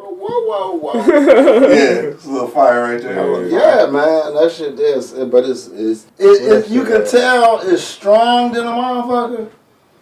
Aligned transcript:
Whoa, 0.00 0.46
whoa, 0.46 0.72
whoa. 0.72 0.94
yeah, 1.68 1.68
it's 2.12 2.24
a 2.24 2.30
little 2.30 2.48
fire 2.48 2.82
right 2.82 3.02
there. 3.02 3.48
yeah, 3.48 3.86
man, 3.86 4.34
that 4.34 4.52
shit 4.52 4.78
is. 4.78 5.12
But 5.12 5.44
it's 5.44 5.68
it's 5.68 6.06
it, 6.18 6.64
it, 6.64 6.68
you 6.68 6.84
can 6.84 7.06
tell 7.06 7.60
it's 7.60 7.82
strong 7.82 8.52
than 8.52 8.66
a 8.66 8.70
motherfucker, 8.70 9.50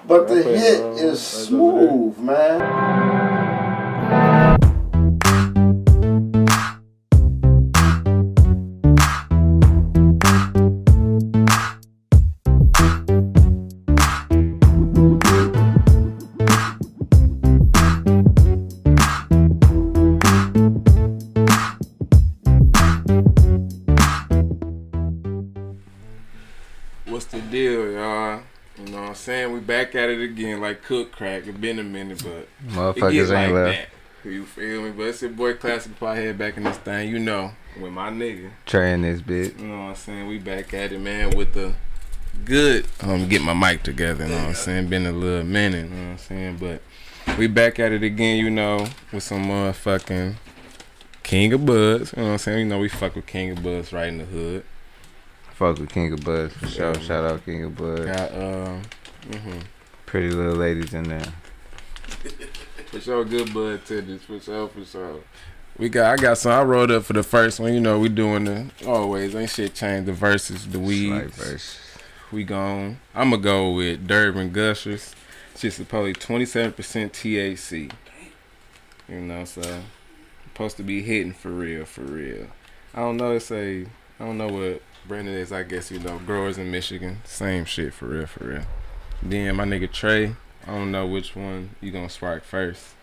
but 0.06 0.28
the 0.28 0.42
hit 0.42 0.80
is 0.98 1.20
smooth, 1.20 2.16
man. 2.18 3.37
It 30.18 30.24
again 30.24 30.60
like 30.60 30.82
cook 30.82 31.12
crack. 31.12 31.46
It's 31.46 31.56
been 31.56 31.78
a 31.78 31.84
minute, 31.84 32.22
but 32.24 32.32
it 32.32 32.48
Motherfuckers 32.66 33.28
like 33.28 33.38
ain't 33.46 33.54
left. 33.54 33.78
that. 34.24 34.28
You 34.28 34.44
feel 34.44 34.82
me? 34.82 34.90
But 34.90 35.02
it's 35.04 35.22
your 35.22 35.30
boy 35.30 35.54
Classic 35.54 35.98
Pothead 35.98 36.36
back 36.36 36.56
in 36.56 36.64
this 36.64 36.76
thing, 36.78 37.08
you 37.08 37.20
know, 37.20 37.52
with 37.80 37.92
my 37.92 38.10
nigga. 38.10 38.50
Trey 38.66 38.92
in 38.92 39.02
this 39.02 39.20
bitch. 39.20 39.58
You 39.60 39.68
know 39.68 39.78
what 39.78 39.90
I'm 39.90 39.94
saying? 39.94 40.26
We 40.26 40.38
back 40.38 40.74
at 40.74 40.92
it, 40.92 41.00
man, 41.00 41.30
with 41.36 41.54
the 41.54 41.74
good. 42.44 42.86
Um, 43.00 43.28
get 43.28 43.42
my 43.42 43.54
mic 43.54 43.84
together. 43.84 44.24
You 44.24 44.30
know 44.30 44.36
what 44.38 44.48
I'm 44.48 44.54
saying? 44.54 44.88
Been 44.88 45.06
a 45.06 45.12
little 45.12 45.44
minute. 45.44 45.84
You 45.84 45.94
know 45.94 46.04
what 46.06 46.10
I'm 46.12 46.18
saying? 46.18 46.56
But 46.58 46.82
we 47.38 47.46
back 47.46 47.78
at 47.78 47.92
it 47.92 48.02
again. 48.02 48.38
You 48.38 48.50
know, 48.50 48.88
with 49.12 49.22
some 49.22 49.44
motherfucking 49.46 50.34
King 51.22 51.52
of 51.52 51.64
Buds. 51.64 52.12
You 52.16 52.22
know 52.22 52.28
what 52.28 52.32
I'm 52.32 52.38
saying? 52.38 52.58
You 52.58 52.64
know 52.64 52.80
we 52.80 52.88
fuck 52.88 53.14
with 53.14 53.26
King 53.26 53.52
of 53.52 53.62
Buds 53.62 53.92
right 53.92 54.08
in 54.08 54.18
the 54.18 54.24
hood. 54.24 54.64
Fuck 55.54 55.78
with 55.78 55.90
King 55.90 56.12
of 56.12 56.24
Buds 56.24 56.54
for 56.54 56.66
sure. 56.66 56.94
Shout 57.00 57.24
out 57.24 57.44
King 57.44 57.64
of 57.64 57.76
Buds. 57.76 58.06
Got 58.06 58.32
um, 58.34 58.82
hmm 59.32 59.58
Pretty 60.08 60.30
little 60.30 60.54
ladies 60.54 60.94
in 60.94 61.02
there. 61.02 61.20
for 62.86 62.98
sure, 62.98 63.26
good 63.26 63.52
bud 63.52 63.84
tennis. 63.84 64.22
For 64.22 64.40
sure, 64.40 64.66
for 64.68 64.82
sure. 64.82 65.20
We 65.76 65.90
got, 65.90 66.18
I 66.18 66.22
got 66.22 66.38
some. 66.38 66.52
I 66.52 66.62
rolled 66.62 66.90
up 66.90 67.04
for 67.04 67.12
the 67.12 67.22
first 67.22 67.60
one. 67.60 67.74
You 67.74 67.80
know, 67.80 67.98
we 67.98 68.08
doing 68.08 68.44
the 68.44 68.70
always 68.86 69.34
ain't 69.34 69.50
shit 69.50 69.74
changed. 69.74 70.06
The 70.06 70.14
verses, 70.14 70.66
the 70.66 70.78
weeds. 70.78 71.36
verse. 71.36 71.78
We 72.32 72.42
gone. 72.44 73.00
I'm 73.14 73.28
gonna 73.32 73.42
go 73.42 73.72
with 73.72 74.06
Durban 74.06 74.50
Gushers. 74.50 75.14
She's 75.54 75.74
supposed 75.74 76.20
27% 76.20 76.72
THC. 76.72 77.92
You 79.10 79.20
know, 79.20 79.44
so 79.44 79.60
supposed 80.44 80.78
to 80.78 80.82
be 80.84 81.02
hitting 81.02 81.34
for 81.34 81.50
real, 81.50 81.84
for 81.84 82.00
real. 82.00 82.46
I 82.94 83.00
don't 83.00 83.18
know. 83.18 83.32
It's 83.32 83.50
a. 83.50 83.82
I 84.18 84.24
don't 84.24 84.38
know 84.38 84.48
what 84.48 84.80
brand 85.06 85.28
it 85.28 85.34
is. 85.34 85.52
I 85.52 85.64
guess 85.64 85.90
you 85.90 85.98
know 85.98 86.18
growers 86.18 86.56
in 86.56 86.70
Michigan. 86.70 87.18
Same 87.24 87.66
shit 87.66 87.92
for 87.92 88.06
real, 88.06 88.24
for 88.26 88.46
real. 88.46 88.64
Then 89.22 89.56
my 89.56 89.64
nigga 89.64 89.90
Trey. 89.90 90.34
I 90.66 90.72
don't 90.72 90.92
know 90.92 91.06
which 91.06 91.34
one 91.34 91.70
you 91.80 91.90
gonna 91.90 92.10
spark 92.10 92.44
first. 92.44 92.94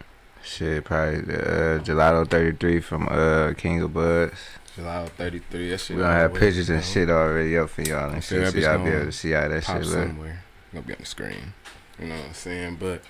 Shit, 0.44 0.84
probably 0.86 1.22
the 1.22 1.78
uh, 1.78 1.80
Gelato 1.80 2.30
33 2.30 2.80
from 2.80 3.08
uh, 3.10 3.54
King 3.54 3.82
of 3.82 3.94
Buds. 3.94 4.38
July 4.76 5.08
33. 5.18 5.70
That 5.70 5.78
shit. 5.80 5.98
We 5.98 6.04
gonna 6.04 6.14
have 6.14 6.34
pictures 6.34 6.70
and 6.70 6.84
shit 6.84 7.10
already 7.10 7.58
up 7.58 7.70
for 7.70 7.82
y'all 7.82 8.12
and 8.12 8.24
shit, 8.24 8.52
so 8.52 8.60
y'all 8.60 8.84
be 8.84 8.92
able 8.92 9.06
to 9.06 9.12
see 9.12 9.32
how 9.32 9.48
that 9.48 9.64
shit 9.64 9.76
look. 9.78 10.08
somewhere. 10.08 10.44
Gonna 10.74 10.86
be 10.86 10.94
on 10.94 11.00
the 11.00 11.06
screen. 11.06 11.54
You 12.00 12.08
know 12.08 12.16
what 12.18 12.26
I'm 12.26 12.34
saying? 12.34 12.78
But 12.80 13.02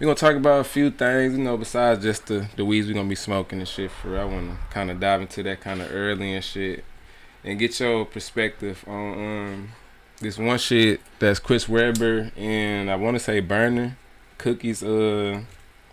we're 0.00 0.06
gonna 0.06 0.14
talk 0.14 0.36
about 0.36 0.60
a 0.60 0.64
few 0.64 0.90
things, 0.90 1.36
you 1.36 1.42
know, 1.42 1.56
besides 1.56 2.02
just 2.04 2.26
the, 2.26 2.48
the 2.56 2.64
weeds 2.64 2.86
we're 2.86 2.94
gonna 2.94 3.08
be 3.08 3.16
smoking 3.16 3.58
and 3.58 3.68
shit 3.68 3.90
for. 3.90 4.18
I 4.18 4.24
wanna 4.24 4.58
kinda 4.72 4.94
dive 4.94 5.22
into 5.22 5.42
that 5.42 5.60
kinda 5.60 5.88
early 5.88 6.34
and 6.34 6.44
shit. 6.44 6.84
And 7.44 7.58
get 7.58 7.78
your 7.80 8.04
perspective 8.04 8.84
on 8.86 9.12
um 9.14 9.68
this 10.20 10.38
one 10.38 10.58
shit 10.58 11.00
that's 11.18 11.38
Chris 11.38 11.68
Webber 11.68 12.30
and 12.36 12.90
I 12.90 12.96
wanna 12.96 13.18
say 13.20 13.40
Berner. 13.40 13.96
Cookies 14.38 14.82
uh 14.82 15.40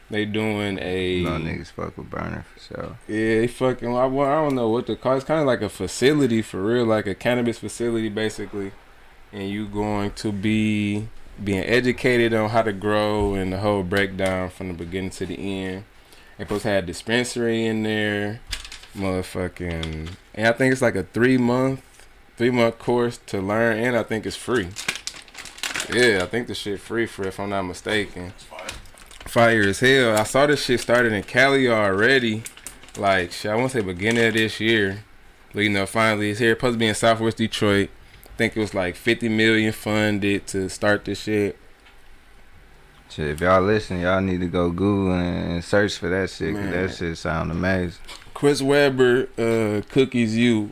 they 0.10 0.26
doing 0.26 0.78
a 0.80 1.22
No 1.24 1.32
niggas 1.32 1.72
fuck 1.72 1.98
with 1.98 2.10
Berner 2.10 2.46
for 2.54 2.60
sure. 2.60 2.98
yeah, 3.08 3.40
they 3.40 3.48
fucking. 3.48 3.90
I, 3.96 4.06
I 4.06 4.36
don't 4.36 4.54
know 4.56 4.70
what 4.70 4.86
to 4.88 4.96
call. 4.96 5.16
It's 5.16 5.26
kind 5.26 5.40
of 5.40 5.48
like 5.48 5.64
a 5.64 5.70
facility 5.70 6.44
for 6.44 6.62
real, 6.64 6.86
like 6.86 7.08
a 7.08 7.16
cannabis 7.16 7.58
facility, 7.58 8.10
basically. 8.10 8.72
And 9.34 9.50
you 9.50 9.66
going 9.66 10.12
to 10.12 10.32
be 10.32 11.08
being 11.44 11.64
educated 11.64 12.34
on 12.34 12.52
how 12.52 12.62
to 12.62 12.72
grow 12.72 13.34
and 13.34 13.52
the 13.52 13.58
whole 13.60 13.82
breakdown 13.84 14.50
from 14.52 14.68
the 14.68 14.74
beginning 14.76 15.10
to 15.10 15.26
the 15.26 15.36
end. 15.38 15.86
They 16.38 16.44
supposed 16.44 16.64
to 16.64 16.70
have 16.70 16.84
a 16.84 16.88
dispensary 16.88 17.66
in 17.66 17.82
there, 17.84 18.42
motherfucking. 18.96 20.10
And 20.36 20.48
I 20.48 20.52
think 20.52 20.72
it's 20.72 20.82
like 20.82 20.96
a 20.96 21.04
three 21.04 21.38
month, 21.38 21.82
three 22.38 22.52
month 22.52 22.80
course 22.80 23.20
to 23.28 23.40
learn, 23.42 23.78
and 23.78 23.96
I 23.96 24.04
think 24.04 24.26
it's 24.26 24.36
free. 24.36 24.70
Yeah, 25.94 26.22
I 26.24 26.26
think 26.26 26.48
the 26.48 26.56
shit 26.56 26.80
free 26.80 27.06
for 27.06 27.28
if 27.28 27.40
I'm 27.40 27.50
not 27.50 27.64
mistaken. 27.64 28.34
Fire 29.26 29.62
as 29.62 29.80
hell. 29.80 30.18
I 30.18 30.24
saw 30.24 30.48
this 30.48 30.66
shit 30.66 30.80
started 30.80 31.14
in 31.14 31.24
Cali 31.24 31.68
already. 31.68 32.44
Like 32.98 33.32
shit, 33.32 33.52
I 33.52 33.56
want 33.56 33.72
to 33.72 33.80
say 33.80 33.86
beginning 33.86 34.26
of 34.26 34.34
this 34.34 34.60
year. 34.60 35.04
But 35.54 35.62
you 35.62 35.70
know, 35.70 35.86
finally 35.86 36.32
it's 36.32 36.40
here. 36.40 36.56
Supposed 36.56 36.76
to 36.76 36.80
be 36.80 36.88
in 36.88 36.96
Southwest 36.96 37.38
Detroit. 37.38 37.90
I 38.26 38.38
think 38.38 38.58
it 38.58 38.60
was 38.60 38.74
like 38.74 38.96
50 38.96 39.30
million 39.30 39.72
funded 39.72 40.48
to 40.48 40.70
start 40.70 41.06
this 41.06 41.22
shit. 41.22 41.58
Shit, 43.10 43.28
if 43.28 43.40
y'all 43.40 43.62
listen, 43.62 44.02
y'all 44.02 44.20
need 44.20 44.42
to 44.42 44.48
go 44.48 44.70
Google 44.72 45.14
and 45.14 45.64
search 45.64 45.98
for 45.98 46.10
that 46.10 46.30
shit, 46.30 46.54
cause 46.54 46.64
Man. 46.64 46.72
that 46.72 46.96
shit 46.96 47.18
sound 47.18 47.52
amazing. 47.52 48.02
Chris 48.34 48.62
Webber, 48.62 49.30
uh, 49.38 49.82
Cookies 49.90 50.36
U. 50.36 50.72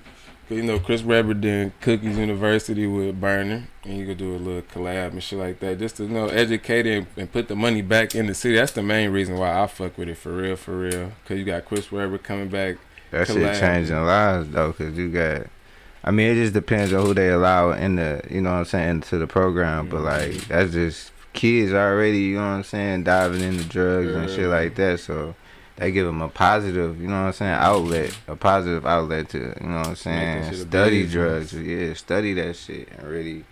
You 0.53 0.63
know, 0.63 0.79
Chris 0.79 1.03
Webber 1.03 1.33
did 1.33 1.73
Cookies 1.81 2.17
University 2.17 2.87
with 2.87 3.19
Berner, 3.19 3.67
and 3.83 3.97
you 3.97 4.05
could 4.05 4.17
do 4.17 4.35
a 4.35 4.37
little 4.37 4.61
collab 4.61 5.11
and 5.11 5.23
shit 5.23 5.39
like 5.39 5.59
that, 5.59 5.79
just 5.79 5.97
to 5.97 6.03
you 6.03 6.09
know 6.09 6.27
educate 6.27 6.87
and, 6.87 7.07
and 7.17 7.31
put 7.31 7.47
the 7.47 7.55
money 7.55 7.81
back 7.81 8.15
in 8.15 8.27
the 8.27 8.33
city. 8.33 8.55
That's 8.55 8.71
the 8.71 8.83
main 8.83 9.11
reason 9.11 9.37
why 9.37 9.61
I 9.61 9.67
fuck 9.67 9.97
with 9.97 10.09
it 10.09 10.17
for 10.17 10.31
real, 10.31 10.55
for 10.55 10.77
real. 10.77 11.11
Cause 11.25 11.37
you 11.37 11.43
got 11.43 11.65
Chris 11.65 11.91
Webber 11.91 12.17
coming 12.17 12.49
back. 12.49 12.77
That 13.11 13.27
Collab. 13.27 13.53
shit 13.53 13.59
changing 13.59 14.03
lives 14.03 14.49
though, 14.49 14.73
cause 14.73 14.97
you 14.97 15.11
got. 15.11 15.47
I 16.05 16.11
mean, 16.11 16.31
it 16.31 16.35
just 16.35 16.53
depends 16.53 16.91
on 16.91 17.05
who 17.05 17.13
they 17.13 17.29
allow 17.29 17.71
in 17.71 17.95
the, 17.95 18.21
you 18.29 18.41
know 18.41 18.51
what 18.51 18.57
I'm 18.57 18.65
saying, 18.65 18.89
into 18.89 19.17
the 19.17 19.27
program. 19.27 19.87
But 19.87 20.01
like, 20.01 20.33
that's 20.47 20.73
just 20.73 21.11
kids 21.31 21.71
already, 21.71 22.19
you 22.19 22.35
know 22.35 22.41
what 22.41 22.55
I'm 22.55 22.63
saying, 22.63 23.03
diving 23.03 23.41
into 23.41 23.63
drugs 23.63 24.13
and 24.13 24.29
shit 24.29 24.49
like 24.49 24.75
that. 24.75 24.99
So 24.99 25.35
they 25.77 25.91
give 25.91 26.05
them 26.05 26.21
a 26.21 26.29
positive, 26.29 27.01
you 27.01 27.07
know 27.07 27.21
what 27.21 27.27
I'm 27.27 27.33
saying, 27.33 27.53
outlet, 27.53 28.17
a 28.27 28.35
positive 28.35 28.85
outlet 28.85 29.29
to, 29.29 29.39
you 29.39 29.67
know 29.67 29.77
what 29.77 29.87
I'm 29.87 29.95
saying, 29.95 30.41
that 30.41 30.51
shit 30.51 30.59
a 30.59 30.67
study 30.67 31.07
drugs, 31.07 31.53
yeah, 31.53 31.93
study 31.93 32.33
that 32.33 32.55
shit 32.55 32.89
and 32.89 33.07
really 33.07 33.45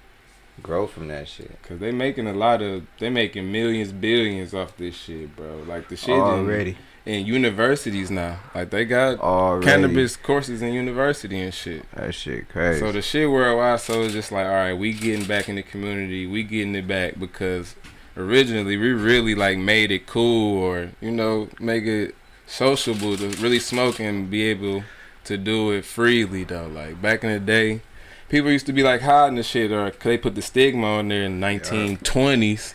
grow 0.62 0.86
from 0.86 1.08
that 1.08 1.28
shit. 1.28 1.62
Cause 1.64 1.80
they 1.80 1.92
making 1.92 2.28
a 2.28 2.34
lot 2.34 2.62
of, 2.62 2.86
they 3.00 3.10
making 3.10 3.52
millions, 3.52 3.92
billions 3.92 4.54
off 4.54 4.78
this 4.78 4.96
shit, 4.96 5.36
bro. 5.36 5.64
Like 5.68 5.90
the 5.90 5.96
shit 5.96 6.16
in, 6.16 6.22
Already, 6.22 6.78
in 7.06 7.26
universities 7.26 8.12
now. 8.12 8.40
Like 8.54 8.70
they 8.70 8.86
got 8.86 9.20
already, 9.20 9.66
cannabis 9.66 10.16
courses 10.16 10.62
in 10.62 10.74
university 10.74 11.40
and 11.40 11.54
shit. 11.54 11.90
That 11.94 12.14
shit 12.14 12.50
crazy. 12.50 12.80
So 12.80 12.92
the 12.92 13.02
shit 13.02 13.30
worldwide, 13.30 13.80
so 13.80 14.04
it's 14.04 14.14
just 14.14 14.32
like, 14.32 14.46
all 14.46 14.54
right, 14.54 14.74
we 14.74 14.94
getting 14.94 15.26
back 15.26 15.50
in 15.50 15.56
the 15.56 15.64
community, 15.64 16.28
we 16.28 16.44
getting 16.44 16.76
it 16.76 16.88
back 16.88 17.18
because 17.20 17.76
originally 18.18 18.78
we 18.78 18.92
really 18.92 19.36
like 19.36 19.58
made 19.58 19.92
it 19.92 20.06
cool 20.08 20.58
or 20.62 20.90
you 21.00 21.12
know 21.12 21.48
make 21.60 21.86
it 21.86 22.16
sociable 22.48 23.16
to 23.18 23.30
really 23.42 23.60
smoke 23.60 24.00
and 24.00 24.30
be 24.30 24.44
able 24.44 24.84
to 25.24 25.38
do 25.38 25.72
it 25.72 25.86
freely 25.86 26.44
though. 26.44 26.68
Like 26.68 27.02
back 27.02 27.24
in 27.24 27.32
the 27.32 27.40
day, 27.40 27.82
people 28.30 28.52
used 28.52 28.66
to 28.66 28.74
be 28.74 28.84
like 28.84 29.02
hiding 29.02 29.36
the 29.36 29.44
shit 29.44 29.72
or 29.72 29.92
they 29.92 30.18
put 30.18 30.36
the 30.36 30.42
stigma 30.42 30.88
on 30.88 31.08
there 31.08 31.24
in 31.24 31.40
1920s 31.40 32.74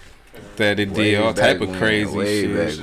that 0.56 0.78
it 0.78 0.90
Way 0.90 1.12
did 1.12 1.20
all 1.20 1.34
type 1.34 1.60
of 1.60 1.72
crazy 1.76 2.12
shit. 2.24 2.80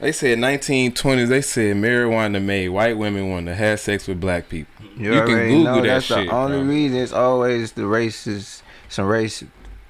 They 0.00 0.12
said 0.12 0.38
1920s. 0.38 1.28
They 1.28 1.42
said 1.42 1.76
marijuana 1.76 2.42
made 2.42 2.68
white 2.68 2.96
women 2.98 3.30
want 3.30 3.46
to 3.46 3.54
have 3.54 3.80
sex 3.80 4.06
with 4.06 4.20
black 4.20 4.48
people. 4.48 4.72
You, 4.96 5.14
You 5.14 5.24
can 5.24 5.48
Google 5.48 5.74
that 5.76 5.82
that's 5.82 6.04
shit, 6.06 6.26
the 6.26 6.34
only 6.34 6.58
bro. 6.58 6.66
reason. 6.68 6.98
It's 6.98 7.12
always 7.12 7.72
the 7.72 7.82
racist, 7.82 8.62
some 8.88 9.06
race 9.06 9.42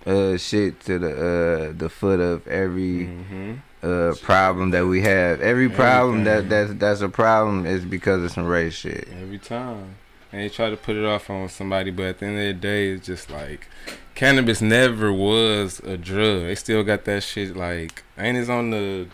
uh, 0.06 0.36
shit 0.36 0.80
to 0.80 0.98
the 0.98 1.10
uh, 1.10 1.72
the 1.76 1.88
foot 1.88 2.20
of 2.20 2.46
every 2.48 3.06
Mm-hmm. 3.06 3.52
uh, 3.82 4.14
problem 4.22 4.70
that 4.70 4.86
we 4.86 5.02
have. 5.02 5.40
Every 5.40 5.68
problem 5.68 6.24
that 6.24 6.48
that's 6.48 6.72
that's 6.74 7.00
a 7.00 7.08
problem 7.08 7.66
is 7.66 7.84
because 7.84 8.22
of 8.24 8.30
some 8.32 8.46
race 8.46 8.74
shit. 8.74 9.08
Every 9.20 9.38
time. 9.38 9.96
And 10.32 10.42
they 10.42 10.48
try 10.48 10.68
to 10.68 10.76
put 10.76 10.96
it 10.96 11.04
off 11.04 11.30
on 11.30 11.48
somebody, 11.48 11.92
but 11.92 12.06
at 12.06 12.18
the 12.18 12.26
end 12.26 12.38
of 12.38 12.44
the 12.44 12.54
day, 12.54 12.88
it's 12.88 13.06
just 13.06 13.30
like 13.30 13.68
cannabis 14.16 14.60
never 14.60 15.12
was 15.12 15.78
a 15.80 15.96
drug. 15.96 16.42
They 16.42 16.54
still 16.56 16.82
got 16.82 17.04
that 17.04 17.22
shit 17.22 17.56
like 17.56 18.02
ain't 18.18 18.36
it 18.38 18.50
on 18.50 18.70
the 18.70 19.06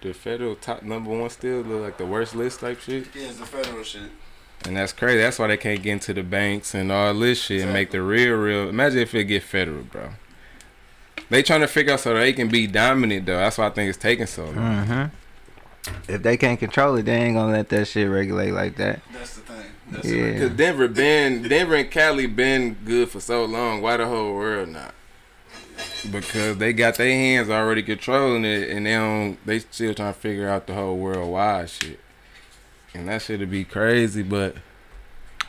the 0.00 0.14
federal 0.14 0.54
top 0.54 0.82
number 0.82 1.10
one 1.10 1.28
still 1.28 1.62
the, 1.62 1.74
like 1.74 1.98
the 1.98 2.06
worst 2.06 2.34
list 2.34 2.60
type 2.60 2.80
shit. 2.80 3.08
Yeah, 3.14 3.28
it's 3.28 3.38
the 3.38 3.46
federal 3.46 3.82
shit. 3.82 4.10
And 4.66 4.76
that's 4.76 4.92
crazy. 4.92 5.18
That's 5.18 5.38
why 5.38 5.46
they 5.48 5.56
can't 5.56 5.82
get 5.82 5.92
into 5.92 6.12
the 6.14 6.22
banks 6.22 6.74
and 6.74 6.92
all 6.92 7.14
this 7.14 7.42
shit 7.42 7.62
and 7.62 7.72
make 7.72 7.90
the 7.90 8.02
real 8.02 8.36
real. 8.36 8.68
Imagine 8.68 8.98
if 9.00 9.14
it 9.14 9.24
get 9.24 9.42
federal, 9.42 9.82
bro. 9.84 10.10
They 11.30 11.42
trying 11.42 11.60
to 11.60 11.68
figure 11.68 11.92
out 11.92 12.00
so 12.00 12.12
they 12.14 12.32
can 12.32 12.48
be 12.48 12.66
dominant 12.66 13.24
though. 13.26 13.36
That's 13.36 13.56
why 13.56 13.68
I 13.68 13.70
think 13.70 13.88
it's 13.88 13.98
taking 13.98 14.26
so 14.26 14.44
long. 14.44 14.54
Mm-hmm. 14.54 16.12
if 16.12 16.22
they 16.22 16.36
can't 16.36 16.58
control 16.58 16.96
it, 16.96 17.04
they 17.04 17.14
ain't 17.16 17.36
gonna 17.36 17.52
let 17.52 17.68
that 17.70 17.86
shit 17.86 18.10
regulate 18.10 18.50
like 18.50 18.76
that. 18.76 19.00
That's 19.12 19.36
the 19.36 19.40
thing. 19.42 19.64
That's 19.90 20.06
Yeah. 20.06 20.38
Cause 20.38 20.50
Denver 20.50 20.88
been 20.88 21.42
Denver 21.48 21.76
and 21.76 21.90
Cali 21.90 22.26
been 22.26 22.74
good 22.84 23.08
for 23.10 23.20
so 23.20 23.44
long. 23.44 23.80
Why 23.80 23.96
the 23.96 24.06
whole 24.06 24.34
world 24.34 24.68
not? 24.70 24.94
Because 26.10 26.58
they 26.58 26.72
got 26.72 26.96
their 26.96 27.08
hands 27.10 27.48
already 27.48 27.82
controlling 27.82 28.44
it, 28.44 28.68
and 28.68 28.84
they 28.84 28.92
don't. 28.92 29.38
They 29.46 29.60
still 29.60 29.94
trying 29.94 30.12
to 30.12 30.18
figure 30.18 30.48
out 30.48 30.66
the 30.66 30.74
whole 30.74 30.98
worldwide 30.98 31.70
shit. 31.70 32.00
And 32.92 33.08
that 33.08 33.22
shit'd 33.22 33.50
be 33.50 33.64
crazy, 33.64 34.22
but 34.22 34.56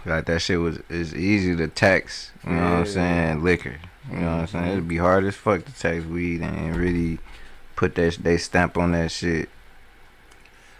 Like 0.05 0.25
that 0.25 0.41
shit 0.41 0.59
was 0.59 0.79
is 0.89 1.13
easy 1.15 1.55
to 1.55 1.67
tax. 1.67 2.31
You 2.45 2.51
know 2.51 2.61
what 2.61 2.79
I'm 2.79 2.85
saying? 2.85 3.43
Liquor. 3.43 3.77
You 4.09 4.17
know 4.17 4.25
what 4.31 4.41
I'm 4.41 4.47
saying? 4.47 4.67
It'd 4.71 4.87
be 4.87 4.97
hard 4.97 5.23
as 5.25 5.35
fuck 5.35 5.63
to 5.65 5.71
tax 5.73 6.05
weed 6.05 6.41
and 6.41 6.75
really 6.75 7.19
put 7.75 7.95
that 7.95 8.17
they 8.21 8.37
stamp 8.37 8.77
on 8.77 8.91
that 8.93 9.11
shit. 9.11 9.49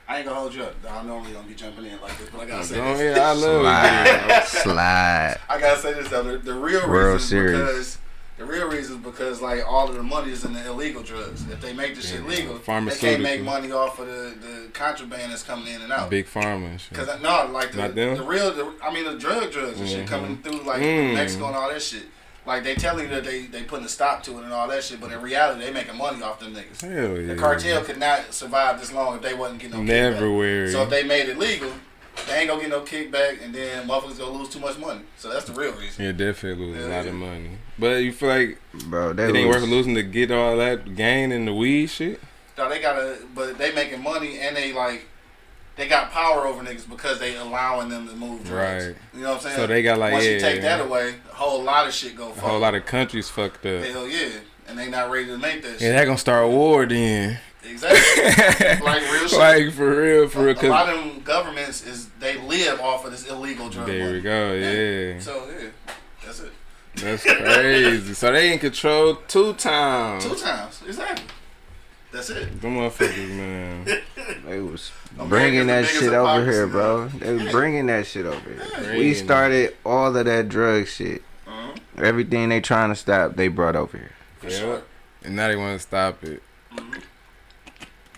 I 0.07 0.18
ain't 0.18 0.25
gonna 0.27 0.39
hold 0.39 0.53
you 0.53 0.63
up. 0.63 0.75
I 0.89 1.03
normally 1.03 1.31
don't 1.31 1.47
be 1.47 1.53
jumping 1.53 1.85
in 1.85 2.01
like 2.01 2.18
this, 2.18 2.29
but 2.29 2.41
I 2.41 2.45
gotta 2.45 2.65
say 2.65 2.75
go 2.75 2.97
this. 2.97 3.15
ahead. 3.15 3.18
I 3.18 3.31
love. 3.31 3.62
Slide, 3.63 4.44
slide. 4.63 5.38
I 5.50 5.59
gotta 5.59 5.79
say 5.81 5.94
this 5.94 6.09
though. 6.09 6.23
The, 6.23 6.38
the 6.39 6.53
real 6.53 6.88
World 6.89 7.13
reason 7.13 7.29
Series. 7.29 7.57
because 7.59 7.97
the 8.38 8.45
real 8.45 8.68
reason 8.69 8.97
is 8.97 9.01
because 9.03 9.41
like 9.41 9.63
all 9.65 9.88
of 9.88 9.95
the 9.95 10.03
money 10.03 10.31
is 10.33 10.44
in 10.44 10.51
the 10.51 10.65
illegal 10.67 11.01
drugs. 11.01 11.47
If 11.50 11.62
they 11.62 11.71
make 11.71 11.95
the 11.95 12.01
shit 12.01 12.21
Yeah, 12.24 12.27
legal, 12.27 12.57
they 12.57 12.95
can't 12.97 13.21
make 13.21 13.41
money 13.41 13.71
off 13.71 14.00
of 14.00 14.07
the, 14.07 14.35
the 14.41 14.69
contraband 14.74 15.31
that's 15.31 15.44
coming 15.44 15.67
in 15.74 15.81
and 15.81 15.94
out. 15.94 16.09
Big 16.09 16.25
pharma. 16.25 16.77
Cause 16.91 17.07
I- 17.07 17.19
no, 17.21 17.50
like 17.53 17.71
the, 17.71 17.77
Not 17.77 17.95
them? 17.95 18.17
the 18.17 18.24
real, 18.24 18.51
the, 18.51 18.74
I 18.83 18.91
mean 18.94 19.06
the 19.06 19.15
drug 19.17 19.50
drugs 19.51 19.79
and 19.79 19.88
shit 19.88 20.06
Mhm. 20.06 20.09
coming 20.09 20.38
through 20.41 20.63
like 20.63 20.81
Mm. 20.81 21.13
Mexico 21.13 21.47
and 21.47 21.56
all 21.56 21.69
that 21.69 21.81
shit. 21.81 22.03
Like 22.45 22.63
they 22.63 22.73
telling 22.75 23.05
you 23.05 23.11
that 23.11 23.23
they 23.23 23.43
they 23.43 23.63
putting 23.63 23.85
a 23.85 23.89
stop 23.89 24.23
to 24.23 24.39
it 24.39 24.43
and 24.43 24.51
all 24.53 24.67
that 24.67 24.83
shit, 24.83 24.99
but 24.99 25.11
in 25.11 25.21
reality 25.21 25.63
they 25.63 25.71
making 25.71 25.97
money 25.97 26.23
off 26.23 26.39
them 26.39 26.55
niggas. 26.55 26.81
Hell 26.81 27.19
yeah. 27.19 27.33
The 27.33 27.35
cartel 27.35 27.83
could 27.83 27.99
not 27.99 28.33
survive 28.33 28.79
this 28.79 28.91
long 28.91 29.15
if 29.15 29.21
they 29.21 29.33
wasn't 29.33 29.59
getting 29.59 29.77
no 29.77 29.83
Never 29.83 30.25
kickback. 30.25 30.38
wear. 30.38 30.71
So 30.71 30.83
if 30.83 30.89
they 30.89 31.03
made 31.03 31.29
it 31.29 31.38
legal, 31.38 31.71
they 32.27 32.39
ain't 32.39 32.49
gonna 32.49 32.61
get 32.61 32.69
no 32.71 32.81
kickback, 32.81 33.43
and 33.43 33.53
then 33.53 33.88
motherfuckers 33.88 34.17
gonna 34.17 34.31
lose 34.31 34.49
too 34.49 34.59
much 34.59 34.77
money. 34.77 35.01
So 35.17 35.31
that's 35.31 35.45
the 35.45 35.53
real 35.53 35.73
reason. 35.73 36.03
Yeah, 36.03 36.11
definitely 36.13 36.65
lose 36.65 36.83
a 36.83 36.89
lot 36.89 37.03
yeah. 37.03 37.09
of 37.09 37.15
money. 37.15 37.51
But 37.77 37.97
you 37.97 38.11
feel 38.11 38.29
like 38.29 38.57
Bro, 38.85 39.13
that 39.13 39.29
it 39.29 39.35
ain't 39.35 39.49
worth 39.49 39.63
losing 39.63 39.95
to 39.95 40.03
get 40.03 40.31
all 40.31 40.57
that 40.57 40.95
gain 40.95 41.31
in 41.31 41.45
the 41.45 41.53
weed 41.53 41.88
shit? 41.88 42.19
No, 42.57 42.69
they 42.69 42.81
gotta, 42.81 43.17
but 43.33 43.57
they 43.57 43.73
making 43.73 44.03
money 44.03 44.39
and 44.39 44.55
they 44.55 44.73
like, 44.73 45.05
they 45.81 45.87
got 45.87 46.11
power 46.11 46.45
over 46.45 46.63
niggas 46.63 46.87
because 46.87 47.19
they 47.19 47.35
allowing 47.37 47.89
them 47.89 48.07
to 48.07 48.13
move 48.15 48.43
drugs. 48.45 48.85
Right. 48.87 48.95
You 49.13 49.21
know 49.21 49.29
what 49.29 49.35
I'm 49.37 49.41
saying? 49.41 49.55
So 49.55 49.67
they 49.67 49.81
got 49.81 49.97
like 49.97 50.13
Once 50.13 50.25
yeah, 50.25 50.31
you 50.31 50.39
take 50.39 50.61
that 50.61 50.79
away, 50.81 51.15
a 51.31 51.33
whole 51.33 51.63
lot 51.63 51.87
of 51.87 51.93
shit 51.93 52.15
go 52.15 52.29
a 52.31 52.33
whole 52.35 52.59
lot 52.59 52.75
of 52.75 52.85
countries 52.85 53.29
fucked 53.29 53.65
up. 53.65 53.83
Hell 53.83 54.07
yeah, 54.07 54.29
and 54.67 54.77
they 54.77 54.89
not 54.89 55.09
ready 55.09 55.25
to 55.27 55.37
make 55.39 55.63
that 55.63 55.71
Yeah, 55.73 55.77
shit. 55.79 55.95
that 55.95 56.05
gonna 56.05 56.17
start 56.17 56.45
a 56.45 56.47
war 56.47 56.85
then. 56.85 57.39
Exactly. 57.63 58.85
like 58.85 59.01
real 59.11 59.27
shit. 59.27 59.39
like 59.39 59.71
for 59.73 60.01
real, 60.01 60.27
for 60.27 60.43
real. 60.45 60.55
a 60.65 60.67
lot 60.69 60.87
Cause 60.87 60.97
of 60.97 61.03
them 61.13 61.21
governments 61.23 61.85
is 61.85 62.09
they 62.19 62.37
live 62.41 62.79
off 62.79 63.05
of 63.05 63.11
this 63.11 63.27
illegal 63.27 63.69
drug 63.69 63.87
there 63.87 63.99
money. 64.05 64.13
we 64.17 64.21
go. 64.21 64.53
Yeah, 64.53 65.19
So 65.19 65.47
yeah, 65.49 65.67
that's 66.23 66.39
it. 66.41 66.51
that's 66.95 67.23
crazy. 67.23 68.13
so 68.13 68.31
they 68.31 68.53
in 68.53 68.59
control 68.59 69.15
two 69.27 69.53
times. 69.53 70.25
Two 70.25 70.35
times, 70.35 70.81
exactly. 70.87 71.25
That's 72.11 72.29
it. 72.29 72.61
Them 72.61 72.75
motherfuckers, 72.75 73.29
man. 73.29 73.85
They 74.45 74.59
was 74.59 74.91
bringing 75.27 75.67
that 75.67 75.85
shit 75.85 76.13
over 76.13 76.43
here, 76.49 76.65
bro. 76.67 77.07
They 77.09 77.33
was 77.33 77.51
bringing 77.51 77.85
that 77.87 78.05
shit 78.07 78.25
over 78.25 78.39
here. 78.49 78.97
We 78.97 79.13
started 79.13 79.75
all 79.85 80.15
of 80.15 80.25
that 80.25 80.49
drug 80.49 80.87
shit. 80.87 81.21
Uh-huh. 81.47 81.73
Everything 81.97 82.49
they 82.49 82.59
trying 82.59 82.89
to 82.89 82.95
stop, 82.95 83.35
they 83.35 83.47
brought 83.47 83.75
over 83.75 83.97
here. 83.97 84.11
For 84.39 84.49
Yeah. 84.49 84.57
sure. 84.59 84.81
And 85.23 85.35
now 85.35 85.47
they 85.47 85.55
want 85.55 85.79
to 85.79 85.79
stop 85.87 86.23
it. 86.23 86.41
Mhm. 86.73 86.93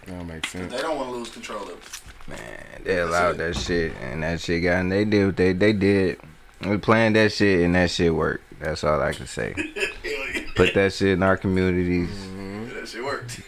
That 0.05 0.07
don't 0.07 0.27
make 0.27 0.45
sense. 0.47 0.71
They 0.73 0.81
don't 0.81 0.95
want 0.97 1.09
to 1.09 1.15
lose 1.15 1.29
control 1.29 1.63
of 1.63 1.69
it. 1.71 2.29
Man, 2.29 2.65
they 2.83 2.99
allowed 2.99 3.37
that 3.37 3.55
shit, 3.57 3.93
and 4.01 4.23
that 4.23 4.39
shit 4.39 4.63
got. 4.63 4.79
And 4.79 4.91
they 4.91 5.05
did 5.05 5.25
what 5.25 5.37
they 5.37 5.53
they 5.53 5.73
did. 5.73 6.19
We 6.65 6.77
planned 6.77 7.15
that 7.15 7.31
shit, 7.33 7.61
and 7.63 7.75
that 7.75 7.91
shit 7.91 8.13
worked. 8.13 8.43
That's 8.59 8.83
all 8.83 9.01
I 9.01 9.13
can 9.13 9.27
say. 9.27 9.53
Put 10.55 10.73
that 10.75 10.93
shit 10.93 11.09
in 11.09 11.23
our 11.23 11.37
communities. 11.37 12.09
Mhm. 12.09 12.73
That 12.73 12.87
shit 12.87 13.03
worked. 13.03 13.39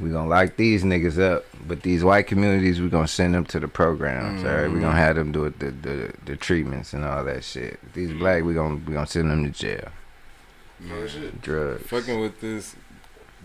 We 0.00 0.10
gonna 0.10 0.28
lock 0.28 0.56
these 0.56 0.82
niggas 0.82 1.20
up, 1.20 1.44
but 1.66 1.82
these 1.82 2.02
white 2.02 2.26
communities, 2.26 2.80
we 2.80 2.88
gonna 2.88 3.06
send 3.06 3.34
them 3.34 3.44
to 3.46 3.60
the 3.60 3.68
programs. 3.68 4.44
All 4.44 4.50
right, 4.50 4.68
we 4.68 4.80
gonna 4.80 4.96
have 4.96 5.14
them 5.14 5.30
do 5.30 5.44
it, 5.44 5.60
the, 5.60 5.70
the 5.70 6.12
the 6.24 6.36
treatments 6.36 6.92
and 6.92 7.04
all 7.04 7.24
that 7.24 7.44
shit. 7.44 7.78
These 7.94 8.12
black, 8.12 8.42
we 8.42 8.54
gonna 8.54 8.76
we 8.76 8.92
gonna 8.92 9.06
send 9.06 9.30
them 9.30 9.44
to 9.44 9.50
jail. 9.50 9.88
Real 10.80 11.06
shit. 11.06 11.40
Drugs. 11.40 11.86
Fucking 11.86 12.20
with 12.20 12.40
this. 12.40 12.74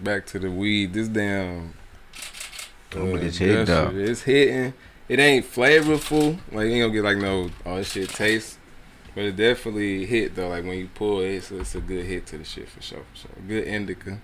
Back 0.02 0.26
to 0.28 0.40
the 0.40 0.50
weed. 0.50 0.94
This 0.94 1.08
damn. 1.08 1.74
Oh, 2.96 3.12
but 3.12 3.22
uh, 3.22 3.26
it's 3.26 3.38
hit, 3.38 3.66
dust 3.66 3.68
though. 3.68 4.00
It's 4.00 4.24
hitting. 4.24 4.74
It 5.08 5.20
ain't 5.20 5.46
flavorful. 5.46 6.40
Like 6.52 6.68
you 6.68 6.74
ain't 6.74 6.82
gonna 6.84 6.94
get 6.94 7.04
like 7.04 7.18
no. 7.18 7.52
Oh, 7.66 7.78
this 7.78 7.92
shit 7.92 8.10
tastes. 8.10 8.58
But 9.14 9.26
it 9.26 9.36
definitely 9.36 10.06
hit 10.06 10.36
though. 10.36 10.50
Like 10.50 10.64
when 10.64 10.78
you 10.78 10.90
pull 10.94 11.22
it, 11.22 11.36
it's, 11.36 11.52
it's 11.52 11.76
a 11.76 11.82
good 11.82 12.06
hit 12.06 12.26
to 12.28 12.38
the 12.38 12.44
shit 12.44 12.70
for 12.70 12.82
sure. 12.82 13.04
For 13.14 13.20
sure. 13.20 13.32
Good 13.48 13.68
indica. 13.68 14.20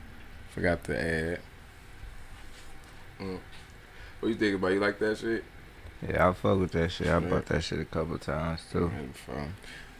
Forgot 0.51 0.83
to 0.85 0.99
add. 0.99 1.39
Mm. 3.19 3.39
What 4.19 4.29
you 4.29 4.35
think 4.35 4.55
about? 4.55 4.67
You 4.73 4.79
like 4.79 4.99
that 4.99 5.17
shit? 5.17 5.43
Yeah, 6.07 6.29
I 6.29 6.33
fuck 6.33 6.59
with 6.59 6.71
that 6.73 6.91
shit. 6.91 7.07
I 7.07 7.11
Yeah. 7.13 7.19
bought 7.19 7.45
that 7.47 7.63
shit 7.63 7.79
a 7.79 7.85
couple 7.85 8.17
times 8.17 8.61
too. 8.71 8.91
Fun. 9.25 9.53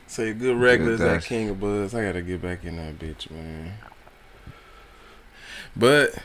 So 0.08 0.24
you 0.24 0.34
good 0.34 0.58
regulars 0.58 1.00
Good 1.00 1.18
at. 1.18 1.24
King 1.26 1.50
of 1.50 1.60
Buds. 1.60 1.96
I 1.96 2.04
gotta 2.06 2.22
get 2.22 2.42
back 2.42 2.64
in 2.64 2.76
that 2.78 3.00
bitch, 3.00 3.30
man. 3.32 3.74
But 5.76 6.16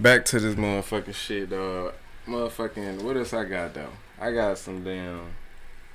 back 0.00 0.24
to 0.26 0.40
this 0.40 0.54
motherfucking 0.54 1.14
shit, 1.14 1.50
dog. 1.50 1.94
Motherfucking 2.26 3.02
what 3.02 3.16
else 3.16 3.32
I 3.32 3.44
got 3.44 3.74
though? 3.74 3.90
I 4.20 4.32
got 4.32 4.58
some 4.58 4.84
damn 4.84 5.32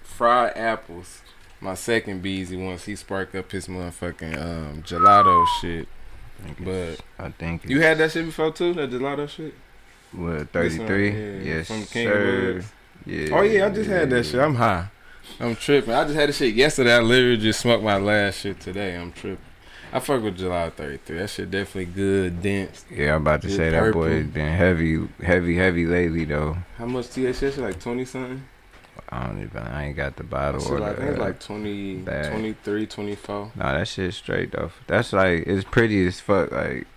fried 0.03 0.53
apples. 0.55 1.21
My 1.59 1.73
second 1.73 2.21
Beezy 2.21 2.55
once 2.55 2.85
he 2.85 2.95
sparked 2.95 3.33
up 3.35 3.51
his 3.51 3.67
motherfucking 3.67 4.37
um 4.39 4.83
gelato 4.83 5.45
shit. 5.61 5.87
I 6.45 6.63
But 6.63 7.01
I 7.17 7.29
think 7.31 7.65
you 7.65 7.81
had 7.81 7.97
that 7.97 8.11
shit 8.11 8.25
before 8.25 8.51
too, 8.51 8.73
that 8.75 8.91
gelato 8.91 9.27
shit? 9.27 9.53
What 10.17 10.49
33? 10.51 11.09
yeah, 11.09 11.43
yes, 11.43 11.67
from 11.67 11.85
King 11.85 12.07
sir. 12.07 12.63
Yeah. 13.05 13.29
Oh 13.31 13.41
yeah, 13.41 13.67
I 13.67 13.69
just 13.69 13.89
had 13.89 14.09
that 14.09 14.25
shit. 14.25 14.39
I'm 14.39 14.55
high. 14.55 14.89
I'm 15.39 15.55
tripping. 15.55 15.93
I 15.93 16.03
just 16.03 16.15
had 16.15 16.29
the 16.29 16.33
shit 16.33 16.55
yesterday. 16.55 16.95
I 16.95 16.99
literally 16.99 17.37
just 17.37 17.59
smoked 17.59 17.83
my 17.83 17.97
last 17.97 18.39
shit 18.39 18.59
today. 18.59 18.95
I'm 18.95 19.11
tripping. 19.11 19.43
I 19.91 19.99
fuck 19.99 20.21
with 20.21 20.37
July 20.37 20.69
33. 20.69 21.17
That 21.17 21.29
shit 21.29 21.49
definitely 21.49 21.85
good, 21.85 22.41
dense. 22.41 22.85
Yeah, 22.91 23.15
I'm 23.15 23.21
about 23.21 23.41
to 23.43 23.49
say 23.49 23.69
that 23.69 23.93
boy 23.93 24.09
purple. 24.09 24.31
been 24.31 24.53
heavy, 24.53 25.07
heavy, 25.23 25.55
heavy 25.55 25.85
lately 25.85 26.25
though. 26.25 26.57
How 26.77 26.85
much? 26.85 27.13
Shit 27.13 27.57
like 27.57 27.79
20 27.79 28.05
something? 28.05 28.43
I 29.09 29.27
don't 29.27 29.41
even. 29.41 29.61
I 29.61 29.87
ain't 29.87 29.95
got 29.95 30.17
the 30.17 30.23
bottle 30.23 30.65
or 30.67 30.79
like, 30.79 30.93
I 30.93 30.95
think 30.95 31.09
it's 31.11 31.19
like 31.19 31.35
uh, 31.35 31.39
20, 31.39 31.95
bag. 31.97 32.31
23, 32.31 32.87
24. 32.87 33.51
Nah, 33.55 33.73
that 33.73 33.87
shit 33.87 34.13
straight 34.13 34.51
though. 34.51 34.71
That's 34.87 35.13
like 35.13 35.47
it's 35.47 35.63
pretty 35.63 36.05
as 36.05 36.19
fuck. 36.19 36.51
Like 36.51 36.87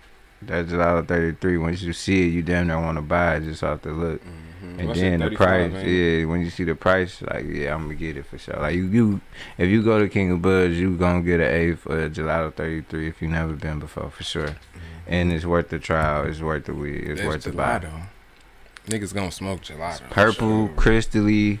that 0.43 0.67
gelato 0.67 1.07
33. 1.07 1.57
Once 1.57 1.81
you 1.81 1.93
see 1.93 2.27
it, 2.27 2.31
you 2.31 2.41
damn 2.41 2.67
near 2.67 2.79
want 2.79 2.97
to 2.97 3.01
buy 3.01 3.35
it 3.35 3.43
just 3.43 3.63
off 3.63 3.81
the 3.81 3.91
look. 3.91 4.21
Mm-hmm. 4.21 4.79
And 4.79 4.95
then 4.95 5.19
the 5.19 5.31
price, 5.31 5.71
yeah. 5.85 6.25
When 6.25 6.41
you 6.41 6.49
see 6.49 6.63
the 6.63 6.75
price, 6.75 7.21
like 7.21 7.45
yeah, 7.45 7.73
I'm 7.73 7.83
gonna 7.83 7.95
get 7.95 8.15
it 8.17 8.25
for 8.25 8.37
sure. 8.37 8.55
Like 8.57 8.75
you, 8.75 8.85
you, 8.87 9.21
if 9.57 9.69
you 9.69 9.83
go 9.83 9.99
to 9.99 10.07
King 10.07 10.31
of 10.31 10.41
Buds, 10.41 10.79
you 10.79 10.95
gonna 10.97 11.21
get 11.21 11.39
an 11.39 11.53
A 11.53 11.75
for 11.75 12.09
gelato 12.09 12.53
33 12.53 13.07
if 13.07 13.21
you 13.21 13.27
never 13.27 13.53
been 13.53 13.79
before 13.79 14.09
for 14.09 14.23
sure. 14.23 14.55
And 15.07 15.31
it's 15.33 15.45
worth 15.45 15.69
the 15.69 15.79
trial. 15.79 16.25
It's 16.25 16.39
worth 16.39 16.65
the 16.65 16.73
weed. 16.73 17.03
It's 17.05 17.21
That's 17.21 17.27
worth 17.27 17.43
the 17.43 17.51
buy. 17.51 17.81
Niggas 18.87 19.13
gonna 19.13 19.31
smoke 19.31 19.61
gelato. 19.61 19.99
for 20.07 20.13
Purple, 20.13 20.67
sure. 20.67 20.75
crystally. 20.75 21.59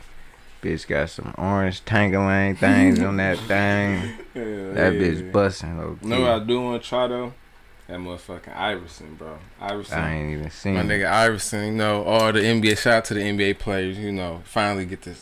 Bitch 0.61 0.87
got 0.87 1.09
some 1.09 1.33
orange 1.39 1.83
tangling 1.85 2.55
things 2.55 2.99
on 2.99 3.17
that 3.17 3.37
thing. 3.47 4.13
Yeah, 4.35 4.73
That 4.73 4.93
yeah. 4.93 4.99
bitch 5.01 5.31
busting. 5.31 5.75
know 5.75 5.97
key. 6.01 6.21
what 6.21 6.31
I 6.31 6.39
do 6.39 6.61
want 6.61 6.83
to 6.83 6.87
try 6.87 7.07
though? 7.07 7.33
That 7.91 7.99
motherfucking 7.99 8.55
Iverson, 8.55 9.15
bro. 9.15 9.37
Iverson. 9.59 9.99
I 9.99 10.15
ain't 10.15 10.31
even 10.31 10.49
seen. 10.49 10.75
My 10.75 10.83
nigga 10.83 11.11
Iverson, 11.11 11.65
you 11.65 11.71
know, 11.73 12.03
all 12.05 12.31
the 12.31 12.39
NBA, 12.39 12.77
shout 12.77 12.93
out 12.93 13.05
to 13.05 13.13
the 13.15 13.19
NBA 13.19 13.59
players, 13.59 13.97
you 13.97 14.13
know, 14.13 14.41
finally 14.45 14.85
get 14.85 15.01
to 15.01 15.15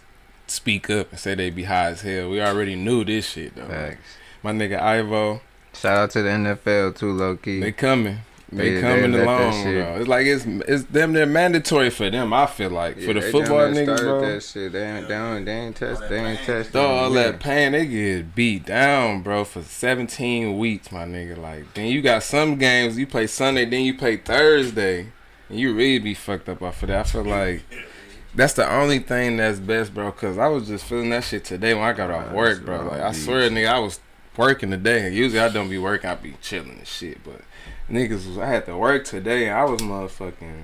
speak 0.45 0.87
up 0.91 1.09
and 1.09 1.19
say 1.19 1.33
they 1.33 1.49
be 1.49 1.63
high 1.63 1.87
as 1.87 2.01
hell. 2.01 2.29
We 2.29 2.39
already 2.39 2.75
knew 2.75 3.03
this 3.03 3.27
shit, 3.27 3.55
though. 3.55 3.65
Facts. 3.65 4.17
My 4.43 4.51
nigga 4.51 4.79
Ivo, 4.79 5.41
Shout 5.73 5.97
out 5.97 6.11
to 6.11 6.21
the 6.21 6.29
NFL 6.29 6.95
too, 6.95 7.11
low 7.11 7.37
key. 7.37 7.59
they 7.59 7.71
coming. 7.71 8.19
They, 8.51 8.75
They- 8.75 8.81
coming 8.81 9.11
they 9.11 9.21
along. 9.21 9.67
It's 9.67 10.07
like 10.07 10.25
it's 10.25 10.43
it's 10.45 10.83
them. 10.85 11.13
They're 11.13 11.27
mandatory 11.27 11.91
for 11.91 12.09
them. 12.09 12.33
I 12.33 12.47
feel 12.47 12.71
like 12.71 12.99
for 12.99 13.13
the 13.13 13.21
football 13.21 13.59
niggas, 13.69 13.99
bro. 13.99 14.21
That 14.21 14.41
shit. 14.41 14.71
They 14.71 14.83
ain't, 14.83 15.11
ain't, 15.11 15.45
they 15.45 15.51
ain't. 15.51 15.83
All 15.83 16.09
They 16.09 16.19
ain't 16.19 16.39
touched. 16.39 16.73
Dog, 16.73 16.85
all 16.85 17.15
yeah. 17.15 17.31
that 17.31 17.39
pain, 17.39 17.73
they 17.73 17.85
get 17.85 18.33
beat 18.33 18.65
down, 18.65 19.21
bro, 19.21 19.43
for 19.43 19.61
17 19.61 20.57
weeks, 20.57 20.91
my 20.91 21.05
nigga. 21.05 21.37
Like, 21.37 21.73
then 21.75 21.87
you 21.87 22.01
got 22.01 22.23
some 22.23 22.57
games, 22.57 22.97
you 22.97 23.05
play 23.05 23.27
Sunday, 23.27 23.65
then 23.65 23.83
you 23.83 23.95
play 23.95 24.17
Thursday, 24.17 25.07
and 25.47 25.59
you 25.59 25.75
really 25.75 25.99
be 25.99 26.15
fucked 26.15 26.49
up 26.49 26.63
off 26.63 26.81
of 26.81 26.87
that. 26.89 26.99
I 27.01 27.03
feel 27.03 27.23
like 27.25 27.63
that's 28.33 28.53
the 28.53 28.67
only 28.67 28.99
thing 28.99 29.37
that's 29.37 29.59
best, 29.59 29.93
bro, 29.93 30.11
because 30.11 30.39
I 30.39 30.47
was 30.47 30.67
just 30.67 30.85
feeling 30.85 31.11
that 31.11 31.23
shit 31.23 31.45
today 31.45 31.75
when 31.75 31.83
I 31.83 31.93
got 31.93 32.09
off 32.09 32.31
work, 32.31 32.65
bro. 32.65 32.83
Like, 32.87 33.01
I 33.01 33.11
swear, 33.11 33.47
nigga, 33.49 33.67
I 33.71 33.79
was 33.79 33.99
working 34.37 34.71
today. 34.71 35.13
Usually 35.13 35.39
I 35.39 35.49
don't 35.49 35.69
be 35.69 35.77
working, 35.77 36.09
I 36.09 36.15
be 36.15 36.35
chilling 36.41 36.77
and 36.79 36.87
shit, 36.87 37.23
but 37.23 37.41
niggas, 37.89 38.27
was, 38.27 38.37
I 38.37 38.47
had 38.47 38.65
to 38.65 38.77
work 38.77 39.05
today, 39.05 39.49
I 39.49 39.63
was 39.65 39.81
motherfucking 39.81 40.63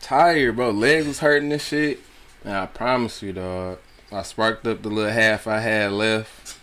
tired, 0.00 0.56
bro. 0.56 0.70
Legs 0.70 1.06
was 1.06 1.18
hurting 1.20 1.52
and 1.52 1.60
shit. 1.60 2.00
And 2.44 2.54
I 2.54 2.66
promise 2.66 3.22
you, 3.22 3.32
dog. 3.32 3.78
I 4.12 4.22
sparked 4.22 4.66
up 4.66 4.82
the 4.82 4.88
little 4.88 5.12
half 5.12 5.46
I 5.46 5.60
had 5.60 5.92
left. 5.92 6.55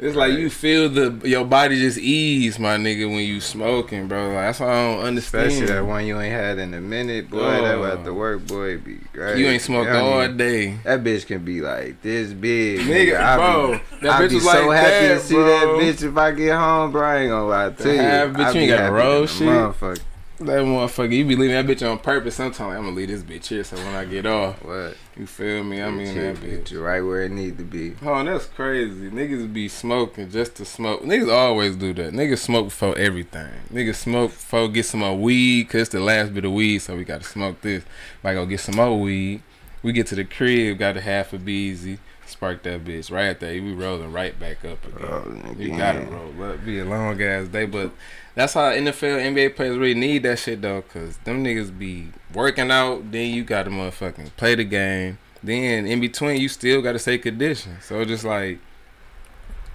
It's 0.00 0.16
like 0.16 0.32
you 0.32 0.50
feel 0.50 0.88
the 0.88 1.20
your 1.28 1.44
body 1.44 1.78
just 1.78 1.96
ease, 1.96 2.58
my 2.58 2.76
nigga, 2.76 3.08
when 3.08 3.24
you 3.24 3.40
smoking, 3.40 4.08
bro. 4.08 4.28
Like, 4.28 4.34
that's 4.46 4.58
why 4.60 4.66
I 4.72 4.94
don't 4.96 5.04
understand. 5.04 5.46
Especially 5.46 5.66
that 5.72 5.86
one 5.86 6.04
you 6.06 6.18
ain't 6.20 6.32
had 6.34 6.58
in 6.58 6.74
a 6.74 6.80
minute, 6.80 7.30
boy. 7.30 7.38
That 7.40 7.78
was 7.78 7.98
at 7.98 8.04
the 8.04 8.12
work, 8.12 8.44
boy, 8.46 8.78
be 8.78 8.98
great. 9.12 9.38
You 9.38 9.46
ain't 9.46 9.62
smoked 9.62 9.90
all 9.90 10.26
day. 10.32 10.76
That 10.82 11.04
bitch 11.04 11.26
can 11.26 11.44
be 11.44 11.60
like 11.60 12.02
this 12.02 12.32
big, 12.32 12.80
Nigga, 12.80 13.20
I 13.20 13.36
bro, 13.36 13.72
Be, 13.72 13.80
that 14.02 14.10
I 14.10 14.22
bitch 14.24 14.28
be 14.30 14.34
was 14.36 14.44
so 14.50 14.66
like 14.66 14.80
happy 14.80 15.06
that, 15.06 15.14
to 15.14 15.20
see 15.20 15.34
bro. 15.34 15.46
that 15.46 15.66
bitch 15.84 16.02
if 16.08 16.16
I 16.16 16.30
get 16.32 16.56
home, 16.58 16.90
bro. 16.90 17.02
I 17.06 17.16
ain't 17.18 17.30
gonna 17.30 17.46
lie 17.46 17.70
to 17.70 17.82
The 17.82 17.92
you. 17.94 18.00
half 18.00 18.28
bitch, 18.30 18.44
I 18.44 18.50
you 18.52 18.60
ain't 18.60 18.68
gotta 18.70 18.82
happy 18.82 18.94
roll 18.94 19.26
shit. 19.26 19.46
Motherfucker. 19.48 20.00
That 20.46 20.64
motherfucker, 20.64 21.12
you 21.14 21.24
be 21.24 21.36
leaving 21.36 21.54
that 21.54 21.66
bitch 21.66 21.88
on 21.88 21.98
purpose. 21.98 22.34
Sometimes 22.36 22.76
I'm 22.76 22.84
gonna 22.84 22.96
leave 22.96 23.08
this 23.08 23.22
bitch 23.22 23.46
here, 23.46 23.64
so 23.64 23.76
when 23.76 23.94
I 23.94 24.04
get 24.04 24.26
off, 24.26 24.62
What? 24.64 24.96
you 25.16 25.26
feel 25.26 25.62
me? 25.64 25.80
I 25.82 25.90
mean 25.90 26.14
that 26.14 26.36
bitch. 26.36 26.78
right 26.80 27.00
where 27.00 27.22
it 27.22 27.30
need 27.30 27.58
to 27.58 27.64
be. 27.64 27.94
Oh, 28.04 28.22
that's 28.24 28.46
crazy. 28.46 29.10
Niggas 29.10 29.52
be 29.52 29.68
smoking 29.68 30.30
just 30.30 30.56
to 30.56 30.64
smoke. 30.64 31.02
Niggas 31.02 31.32
always 31.32 31.76
do 31.76 31.92
that. 31.94 32.12
Niggas 32.12 32.38
smoke 32.38 32.66
before 32.66 32.96
everything. 32.98 33.50
Niggas 33.72 33.96
smoke 33.96 34.30
before 34.32 34.68
get 34.68 34.86
some 34.86 35.00
more 35.00 35.16
weed, 35.16 35.68
cause 35.68 35.82
it's 35.82 35.90
the 35.90 36.00
last 36.00 36.34
bit 36.34 36.44
of 36.44 36.52
weed, 36.52 36.78
so 36.80 36.96
we 36.96 37.04
gotta 37.04 37.24
smoke 37.24 37.60
this. 37.60 37.84
I 38.24 38.34
go 38.34 38.44
get 38.46 38.60
some 38.60 38.76
more 38.76 38.98
weed, 39.00 39.42
we 39.82 39.92
get 39.92 40.06
to 40.08 40.14
the 40.14 40.24
crib, 40.24 40.78
got 40.78 40.96
a 40.96 41.00
half 41.00 41.32
a 41.32 41.38
beezy, 41.38 41.98
spark 42.26 42.62
that 42.62 42.84
bitch 42.84 43.10
right 43.12 43.38
there. 43.38 43.52
We 43.62 43.72
rolling 43.74 44.12
right 44.12 44.38
back 44.38 44.64
up 44.64 44.84
again. 44.86 45.08
Oh, 45.08 45.54
You 45.58 45.76
gotta 45.76 46.00
roll 46.02 46.50
up. 46.50 46.64
Be 46.64 46.78
a 46.80 46.84
long 46.84 47.20
ass 47.20 47.48
day, 47.48 47.66
but 47.66 47.90
that's 48.34 48.54
how 48.54 48.70
NFL, 48.70 49.20
NBA 49.20 49.56
players 49.56 49.76
really 49.76 49.98
need 49.98 50.22
that 50.22 50.38
shit 50.38 50.62
though, 50.62 50.82
cause 50.82 51.18
them 51.18 51.44
niggas 51.44 51.76
be 51.76 52.08
working 52.32 52.70
out. 52.70 53.10
Then 53.12 53.34
you 53.34 53.44
gotta 53.44 53.70
motherfucking 53.70 54.36
play 54.36 54.54
the 54.54 54.64
game. 54.64 55.18
Then 55.42 55.86
in 55.86 56.00
between, 56.00 56.40
you 56.40 56.48
still 56.48 56.82
gotta 56.82 56.98
stay 56.98 57.18
conditioned. 57.18 57.78
So 57.82 58.04
just 58.04 58.24
like 58.24 58.58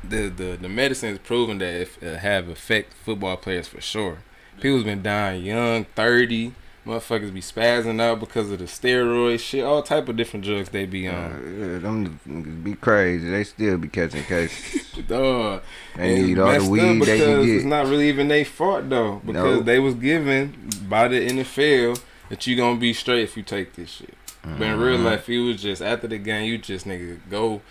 the 0.04 0.30
the 0.30 0.58
the 0.60 0.70
medicine 0.70 1.10
is 1.10 1.20
proven 1.20 1.58
that 1.60 1.88
it 2.02 2.18
have 2.20 2.48
affect 2.48 2.94
football 2.94 3.38
players 3.38 3.68
for 3.68 3.82
sure. 3.82 4.20
People's 4.60 4.84
been 4.84 5.04
dying 5.04 5.44
young, 5.44 5.86
thirty. 5.96 6.54
Motherfuckers 6.88 7.34
be 7.34 7.42
spazzing 7.42 8.00
out 8.00 8.22
because 8.22 8.50
of 8.50 8.60
the 8.60 8.66
steroid 8.66 9.40
shit, 9.42 9.64
all 9.66 9.84
type 9.84 10.08
of 10.08 10.16
different 10.16 10.46
drugs 10.46 10.70
they 10.70 10.86
be 10.86 11.06
Uh, 11.10 11.16
on. 11.16 11.58
yeah, 11.60 11.80
them 11.80 12.20
niggas 12.26 12.64
be 12.64 12.76
crazy. 12.76 13.30
They 13.30 13.44
still 13.44 13.78
be 13.78 13.90
catching 13.90 14.24
cases. 14.24 14.88
Dog. 15.08 15.64
They 15.98 16.16
And 16.16 16.28
need 16.28 16.40
all 16.40 16.58
the 16.60 16.70
weed 16.70 16.80
they 17.02 17.18
can 17.20 17.42
because 17.42 17.50
It's 17.50 17.66
not 17.66 17.88
really 17.88 18.08
even 18.08 18.30
their 18.30 18.46
fault 18.46 18.90
though, 18.90 19.22
because 19.26 19.58
No. 19.58 19.64
they 19.64 19.80
was 19.80 19.96
given 19.96 20.54
by 20.88 21.10
the 21.10 21.20
NFL 21.28 22.00
that 22.30 22.48
you 22.48 22.56
gonna 22.56 22.80
be 22.80 22.94
straight 22.94 23.24
if 23.24 23.36
you 23.36 23.44
take 23.44 23.74
this 23.76 23.90
shit. 23.90 24.14
But 24.44 24.62
in 24.62 24.80
real 24.80 24.98
Mhm. 24.98 25.04
life, 25.04 25.28
you 25.28 25.44
was 25.44 25.62
just 25.62 25.82
after 25.82 26.08
the 26.08 26.18
game, 26.18 26.46
you 26.50 26.58
just 26.58 26.88
nigga 26.88 27.18
go. 27.30 27.62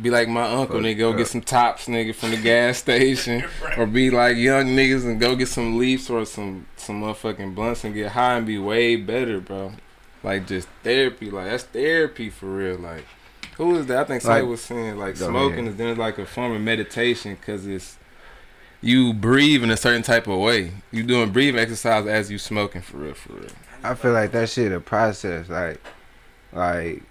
Be 0.00 0.10
like 0.10 0.28
my 0.28 0.42
uncle, 0.52 0.78
nigga, 0.80 0.98
go 0.98 1.12
get 1.14 1.26
some 1.28 1.40
tops, 1.40 1.86
nigga, 1.86 2.14
from 2.14 2.30
the 2.30 2.36
gas 2.36 2.76
station, 2.86 3.44
or 3.78 3.86
be 3.86 4.10
like 4.10 4.36
young 4.36 4.66
niggas 4.66 5.04
and 5.06 5.18
go 5.18 5.34
get 5.34 5.48
some 5.48 5.78
leaves 5.78 6.10
or 6.10 6.26
some 6.26 6.66
some 6.76 7.00
motherfucking 7.02 7.54
blunts 7.54 7.82
and 7.84 7.94
get 7.94 8.12
high 8.12 8.34
and 8.36 8.46
be 8.46 8.58
way 8.58 8.96
better, 8.96 9.40
bro. 9.40 9.72
Like 10.22 10.46
just 10.46 10.68
therapy, 10.82 11.30
like 11.30 11.46
that's 11.46 11.64
therapy 11.64 12.28
for 12.28 12.46
real. 12.46 12.76
Like 12.78 13.06
who 13.56 13.74
is 13.78 13.86
that? 13.86 13.98
I 14.00 14.04
think 14.04 14.20
Say 14.22 14.28
Like- 14.28 14.44
was 14.44 14.60
saying 14.60 14.98
like 14.98 15.16
smoking 15.16 15.60
ahead. 15.60 15.68
is 15.72 15.76
then 15.76 15.96
like 15.96 16.18
a 16.18 16.26
form 16.26 16.52
of 16.52 16.60
meditation 16.60 17.36
because 17.40 17.66
it's 17.66 17.96
you 18.82 19.14
breathe 19.14 19.64
in 19.64 19.70
a 19.70 19.76
certain 19.78 20.02
type 20.02 20.26
of 20.26 20.38
way. 20.38 20.72
You 20.92 21.04
doing 21.04 21.30
breathing 21.30 21.58
exercise 21.58 22.06
as 22.06 22.30
you 22.30 22.36
smoking 22.38 22.82
for 22.82 22.98
real, 22.98 23.14
for 23.14 23.32
real. 23.32 23.48
I 23.82 23.94
feel 23.94 24.12
like 24.12 24.32
that 24.32 24.50
shit 24.50 24.72
a 24.72 24.80
process. 24.80 25.48
Like, 25.48 25.80
like 26.52 27.02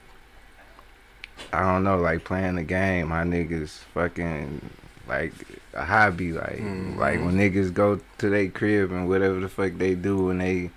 I 1.53 1.61
don't 1.61 1.83
know, 1.83 1.97
like 1.97 2.23
playing 2.23 2.55
the 2.55 2.63
game. 2.63 3.09
My 3.09 3.23
niggas 3.23 3.69
fucking 3.93 4.69
like 5.07 5.33
a 5.73 5.85
hobby. 5.85 6.31
Like, 6.33 6.57
Mhm. 6.59 6.97
like 6.97 7.19
when 7.19 7.37
niggas 7.37 7.73
go 7.73 7.99
to 8.17 8.29
their 8.29 8.47
crib 8.49 8.91
and 8.91 9.07
whatever 9.07 9.39
the 9.39 9.47
fuck 9.49 9.73
they 9.77 9.95
do 9.95 10.29
and 10.29 10.41
they 10.41 10.71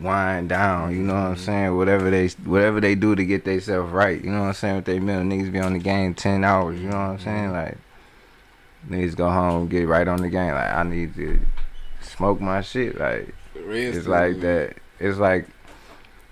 wind 0.00 0.48
down. 0.48 0.92
You 0.92 1.02
know 1.02 1.14
what 1.14 1.20
I'm 1.20 1.34
Mhm. 1.34 1.38
saying? 1.38 1.76
Whatever 1.76 2.10
they 2.10 2.28
whatever 2.44 2.80
they 2.80 2.94
do 2.94 3.14
to 3.14 3.24
get 3.24 3.44
themselves 3.44 3.92
right. 3.92 4.22
You 4.22 4.30
know 4.30 4.40
what 4.40 4.46
I'm 4.48 4.54
saying? 4.54 4.76
With 4.76 4.84
they 4.86 4.98
middle 5.00 5.22
niggas 5.24 5.52
be 5.52 5.58
on 5.58 5.72
the 5.74 5.78
game 5.78 6.14
ten 6.14 6.44
hours. 6.44 6.78
You 6.80 6.88
know 6.90 6.96
what 6.98 7.10
I'm 7.10 7.18
saying? 7.20 7.52
Like 7.52 7.78
niggas 8.88 9.16
go 9.16 9.28
home 9.30 9.68
get 9.68 9.86
right 9.88 10.06
on 10.08 10.22
the 10.22 10.28
game. 10.28 10.52
Like 10.52 10.72
I 10.72 10.82
need 10.84 11.14
to 11.16 11.40
smoke 12.00 12.40
my 12.40 12.60
shit. 12.62 12.98
Like 12.98 13.34
it's 13.54 14.06
like 14.06 14.40
that. 14.40 14.74
It's 15.00 15.18
like 15.18 15.46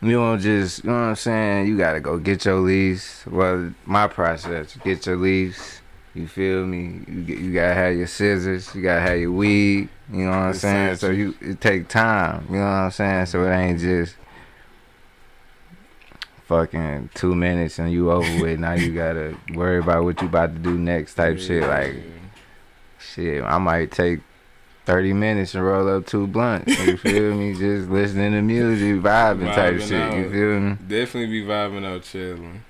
you 0.03 0.13
don't 0.13 0.41
just 0.41 0.85
you 0.85 0.91
know 0.91 0.97
what 0.97 1.03
I'm 1.03 1.17
saying. 1.17 1.67
You 1.69 1.77
gotta 1.77 2.01
go 2.01 2.19
get 2.19 2.45
your 2.45 2.61
lease. 2.61 3.25
Well, 3.27 3.73
my 3.85 4.07
process, 4.09 4.77
get 4.85 5.07
your 5.07 5.17
lease. 5.17 5.81
You 6.15 6.27
feel 6.27 6.65
me? 6.65 7.03
You 7.07 7.23
get, 7.23 7.39
you 7.39 7.53
gotta 7.53 7.75
have 7.75 7.97
your 7.97 8.07
scissors. 8.07 8.75
You 8.75 8.83
gotta 8.83 9.01
have 9.01 9.19
your 9.19 9.33
weed. 9.33 9.89
You 10.11 10.25
know 10.25 10.31
what 10.31 10.37
I'm 10.37 10.55
saying? 10.55 10.97
So 10.97 11.11
you 11.11 11.35
it 11.41 11.61
take 11.61 11.89
time. 11.89 12.47
You 12.49 12.57
know 12.57 12.63
what 12.63 12.67
I'm 12.67 12.91
saying? 12.91 13.27
So 13.27 13.45
it 13.45 13.55
ain't 13.55 13.81
just 13.81 14.17
fucking 16.47 17.11
two 17.15 17.35
minutes 17.35 17.79
and 17.79 17.91
you 17.91 18.11
over 18.11 18.43
with. 18.43 18.59
Now 18.59 18.75
you 18.75 18.95
gotta 18.95 19.37
worry 19.55 19.79
about 19.79 20.05
what 20.05 20.21
you 20.23 20.29
about 20.29 20.55
to 20.55 20.59
do 20.59 20.79
next 20.79 21.15
type 21.15 21.39
shit. 21.39 21.63
Like 21.63 21.97
shit, 22.99 23.43
I 23.43 23.59
might 23.59 23.91
take 23.91 24.21
30 24.87 25.13
minutes 25.13 25.55
and 25.55 25.65
roll 25.65 25.89
up 25.89 26.07
two 26.07 26.27
blunts. 26.27 26.79
You 26.79 26.97
feel 26.97 27.35
me? 27.35 27.53
Just 27.55 27.91
listening 27.91 28.33
to 28.33 28.41
music, 28.43 29.03
vibing 29.03 29.53
type 29.55 29.75
Vibing 29.75 29.89
shit. 29.89 30.15
You 30.15 30.31
feel 30.31 30.61
me? 30.61 30.77
definitely 30.87 31.27
be 31.27 31.45
vibing 31.45 31.85
out 31.85 32.03
chilling. 32.03 32.63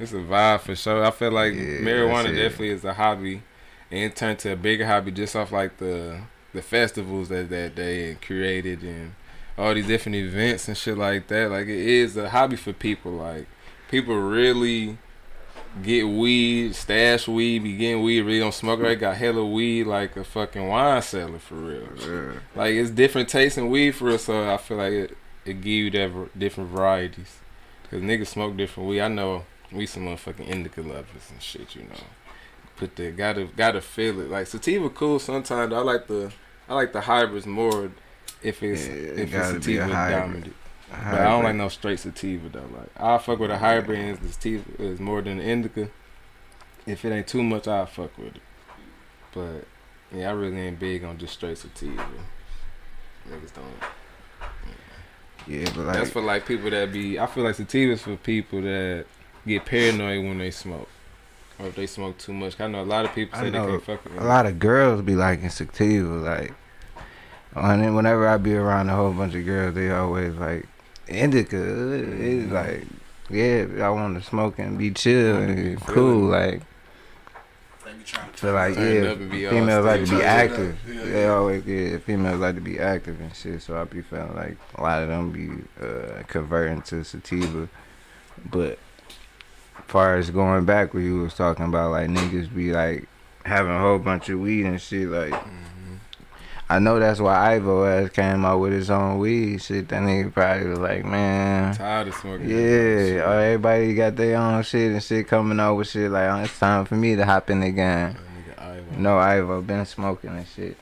It's 0.00 0.12
a 0.12 0.16
vibe 0.16 0.60
for 0.60 0.74
sure. 0.74 1.04
I 1.04 1.10
feel 1.10 1.30
like 1.32 1.54
Yeah, 1.54 1.60
marijuana 1.80 2.34
definitely 2.34 2.70
is 2.70 2.84
a 2.84 2.94
hobby, 2.94 3.42
and 3.90 4.00
it 4.00 4.16
turned 4.16 4.38
to 4.40 4.52
a 4.52 4.56
bigger 4.56 4.86
hobby 4.86 5.10
just 5.12 5.36
off 5.36 5.52
like 5.52 5.76
the 5.78 6.20
the 6.54 6.62
festivals 6.62 7.28
that 7.28 7.50
that 7.50 7.76
they 7.76 8.16
created 8.22 8.82
and 8.82 9.14
all 9.58 9.74
these 9.74 9.86
different 9.88 10.16
events 10.16 10.66
and 10.68 10.76
shit 10.76 10.96
like 10.96 11.26
that. 11.28 11.50
Like 11.50 11.66
it 11.66 11.70
is 11.78 12.16
a 12.16 12.30
hobby 12.30 12.56
for 12.56 12.72
people. 12.72 13.12
Like 13.12 13.46
people 13.90 14.16
really 14.16 14.98
get 15.82 16.02
weed, 16.04 16.74
stash 16.74 17.28
weed, 17.28 17.60
be 17.62 17.76
getting 17.76 18.02
weed, 18.02 18.22
really 18.22 18.40
don't 18.40 18.54
smoke. 18.54 18.80
Right, 18.80 18.98
got 18.98 19.16
hella 19.16 19.44
weed 19.44 19.84
like 19.84 20.16
a 20.16 20.24
fucking 20.24 20.66
wine 20.66 21.02
cellar 21.02 21.38
for 21.38 21.54
real. 21.54 22.34
Like 22.54 22.74
it's 22.74 22.90
different 22.90 23.28
tasting 23.28 23.70
weed 23.70 23.92
for 23.92 24.06
real, 24.06 24.18
so 24.18 24.52
I 24.52 24.56
feel 24.56 24.76
like 24.78 24.92
it 24.92 25.18
it 25.44 25.54
give 25.60 25.66
you 25.66 25.90
that 25.90 26.38
different 26.38 26.70
varieties. 26.70 27.38
Cause 27.90 28.02
niggas 28.02 28.26
smoke 28.26 28.56
different 28.56 28.88
weed. 28.88 29.00
I 29.00 29.08
know 29.08 29.44
we 29.72 29.86
some 29.86 30.04
motherfucking 30.06 30.46
indica 30.46 30.82
lovers 30.82 31.30
and 31.30 31.40
shit, 31.42 31.74
you 31.74 31.82
know. 31.82 31.96
Put 32.76 32.96
the 32.96 33.10
gotta 33.10 33.44
gotta 33.56 33.80
feel 33.80 34.20
it. 34.20 34.30
Like 34.30 34.46
sativa 34.46 34.90
cool 34.90 35.18
sometimes. 35.18 35.72
I 35.72 35.78
like 35.78 36.06
the 36.06 36.32
I 36.68 36.74
like 36.74 36.92
the 36.92 37.00
hybrids 37.02 37.46
more 37.46 37.90
if 38.42 38.62
it's 38.62 38.86
Yeah, 38.86 38.92
it 38.92 39.18
if 39.20 39.34
it's 39.34 39.48
a 39.48 39.52
sativa 39.54 39.84
hybrid. 39.86 40.20
dominant. 40.20 40.54
But 40.90 41.20
I 41.20 41.24
don't 41.24 41.44
like 41.44 41.56
no 41.56 41.68
straight 41.68 42.00
sativa 42.00 42.48
though. 42.48 42.60
Like 42.60 42.90
I 42.96 43.18
fuck 43.18 43.38
with 43.38 43.50
a 43.50 43.58
hybrid 43.58 43.98
and 43.98 44.18
the 44.18 44.32
sativa 44.32 44.82
is 44.82 45.00
more 45.00 45.22
than 45.22 45.38
the 45.38 45.44
indica. 45.44 45.88
If 46.86 47.04
it 47.04 47.12
ain't 47.12 47.26
too 47.26 47.42
much, 47.42 47.68
I 47.68 47.84
fuck 47.84 48.16
with 48.16 48.36
it. 48.36 48.42
But 49.34 49.66
yeah, 50.12 50.30
I 50.30 50.32
really 50.32 50.58
ain't 50.58 50.78
big 50.78 51.04
on 51.04 51.18
just 51.18 51.34
straight 51.34 51.58
sativa. 51.58 52.04
Niggas 53.28 53.52
don't. 53.54 53.66
Yeah, 55.46 55.64
but 55.74 55.86
like, 55.86 55.96
That's 55.96 56.10
for 56.10 56.22
like 56.22 56.46
people 56.46 56.70
that 56.70 56.92
be. 56.92 57.18
I 57.18 57.26
feel 57.26 57.44
like 57.44 57.56
sativa's 57.56 58.02
for 58.02 58.16
people 58.16 58.60
that 58.62 59.06
get 59.46 59.64
paranoid 59.64 60.24
when 60.24 60.38
they 60.38 60.50
smoke, 60.50 60.88
or 61.58 61.68
if 61.68 61.76
they 61.76 61.86
smoke 61.86 62.18
too 62.18 62.32
much. 62.32 62.60
I 62.60 62.66
know 62.66 62.82
a 62.82 62.84
lot 62.84 63.04
of 63.04 63.14
people 63.14 63.38
say 63.38 63.50
they 63.50 63.58
can't 63.58 63.82
fuck 63.82 64.04
with 64.04 64.18
a 64.18 64.24
lot 64.24 64.46
of 64.46 64.58
girls 64.58 65.02
be 65.02 65.14
liking 65.14 65.48
sativa. 65.48 66.06
Like, 66.06 66.54
and 67.54 67.82
then 67.82 67.94
whenever 67.94 68.28
I 68.28 68.36
be 68.36 68.54
around 68.54 68.88
a 68.88 68.96
whole 68.96 69.12
bunch 69.12 69.34
of 69.34 69.44
girls, 69.44 69.74
they 69.74 69.90
always 69.90 70.34
like 70.34 70.66
indica. 71.08 71.56
It's 71.58 72.52
like, 72.52 72.84
yeah, 73.30 73.66
I 73.86 73.90
want 73.90 74.18
to 74.22 74.28
smoke 74.28 74.58
and 74.58 74.78
be 74.78 74.90
chill 74.90 75.36
and 75.36 75.80
cool. 75.82 76.28
like, 76.28 76.62
They 77.84 77.92
be 77.92 78.04
trying 78.04 78.30
to 78.30 78.36
feel 78.38 78.52
like 78.52 78.76
yeah, 78.76 78.82
up 79.10 79.18
and 79.18 79.30
be 79.30 79.46
all 79.46 79.50
females 79.52 79.84
like 79.84 80.00
to 80.04 80.10
be 80.10 80.16
trying 80.22 80.48
to 80.48 80.56
do 80.56 80.62
active. 80.62 80.78
Yeah, 80.88 81.04
They 81.12 81.26
always 81.28 81.64
yeah, 81.66 81.98
females 81.98 82.40
like 82.40 82.54
to 82.54 82.60
be 82.60 82.78
active 82.78 83.20
and 83.20 83.34
shit. 83.34 83.62
So 83.62 83.80
I 83.80 83.84
be 83.84 84.02
feeling 84.02 84.34
like 84.34 84.56
a 84.76 84.82
lot 84.82 85.02
of 85.02 85.08
them 85.08 85.30
be 85.30 85.84
uh, 85.84 86.22
converting 86.28 86.82
to 86.82 87.04
sativa, 87.04 87.68
but 88.50 88.78
far 89.86 90.16
as 90.16 90.30
going 90.30 90.64
back 90.64 90.92
where 90.92 91.02
you 91.02 91.20
was 91.22 91.34
talking 91.34 91.64
about 91.64 91.90
like 91.92 92.08
niggas 92.08 92.54
be 92.54 92.72
like 92.72 93.08
having 93.46 93.72
a 93.72 93.78
whole 93.80 93.98
bunch 93.98 94.28
of 94.28 94.38
weed 94.38 94.66
and 94.66 94.78
shit 94.80 95.08
like 95.08 95.32
Mhm. 95.32 95.48
I 96.70 96.78
know 96.80 96.98
that's 96.98 97.18
why 97.18 97.54
Ivo 97.54 97.84
ass 97.86 98.10
came 98.10 98.44
out 98.44 98.58
with 98.60 98.72
his 98.72 98.90
own 98.90 99.18
weed 99.18 99.62
shit. 99.62 99.88
That 99.88 100.02
nigga 100.02 100.32
probably 100.32 100.68
was 100.68 100.78
like, 100.78 101.04
man, 101.04 101.74
Tired 101.74 102.08
of 102.08 102.14
smoking. 102.14 102.48
yeah, 102.50 103.22
oh, 103.24 103.38
everybody 103.38 103.94
got 103.94 104.16
their 104.16 104.36
own 104.36 104.62
shit 104.62 104.92
and 104.92 105.02
shit 105.02 105.26
coming 105.28 105.58
out 105.60 105.76
with 105.76 105.88
shit. 105.88 106.10
Like, 106.10 106.30
oh, 106.30 106.42
it's 106.44 106.58
time 106.58 106.84
for 106.84 106.94
me 106.94 107.16
to 107.16 107.24
hop 107.24 107.48
in 107.48 107.60
the 107.60 107.70
game. 107.70 108.16
Ivo. 108.58 108.84
No, 108.98 109.18
Ivo 109.18 109.62
been 109.62 109.86
smoking 109.86 110.30
and 110.30 110.46
shit. 110.46 110.76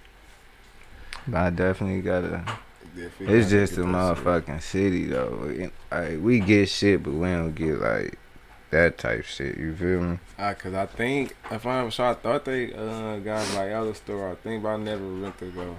But 1.29 1.39
I 1.39 1.51
definitely 1.51 2.03
gotta 2.03 2.45
Definitely 2.97 3.39
It's 3.39 3.51
just 3.51 3.73
a 3.75 3.77
that 3.77 3.83
shit. 3.83 3.93
motherfucking 3.93 4.63
city 4.63 5.05
though. 5.07 5.71
Like 5.91 6.19
we 6.21 6.41
get 6.41 6.69
shit, 6.69 7.03
but 7.03 7.13
we 7.13 7.29
don't 7.29 7.55
get 7.55 7.81
like 7.81 8.19
that 8.71 8.99
type 8.99 9.25
shit. 9.25 9.57
You 9.57 9.75
feel 9.75 10.01
me? 10.01 10.19
Ah, 10.39 10.55
cause 10.55 10.75
I 10.75 10.87
think 10.87 11.37
if 11.51 11.67
I'm 11.67 11.91
sure, 11.91 12.07
I 12.07 12.15
thought 12.15 12.45
they 12.45 12.73
uh 12.73 13.19
got 13.19 13.55
like 13.55 13.73
other 13.73 13.95
store. 13.95 14.31
I 14.31 14.35
think, 14.37 14.63
but 14.63 14.69
I 14.71 14.77
never 14.77 15.07
went 15.21 15.39
to 15.39 15.51
go 15.51 15.77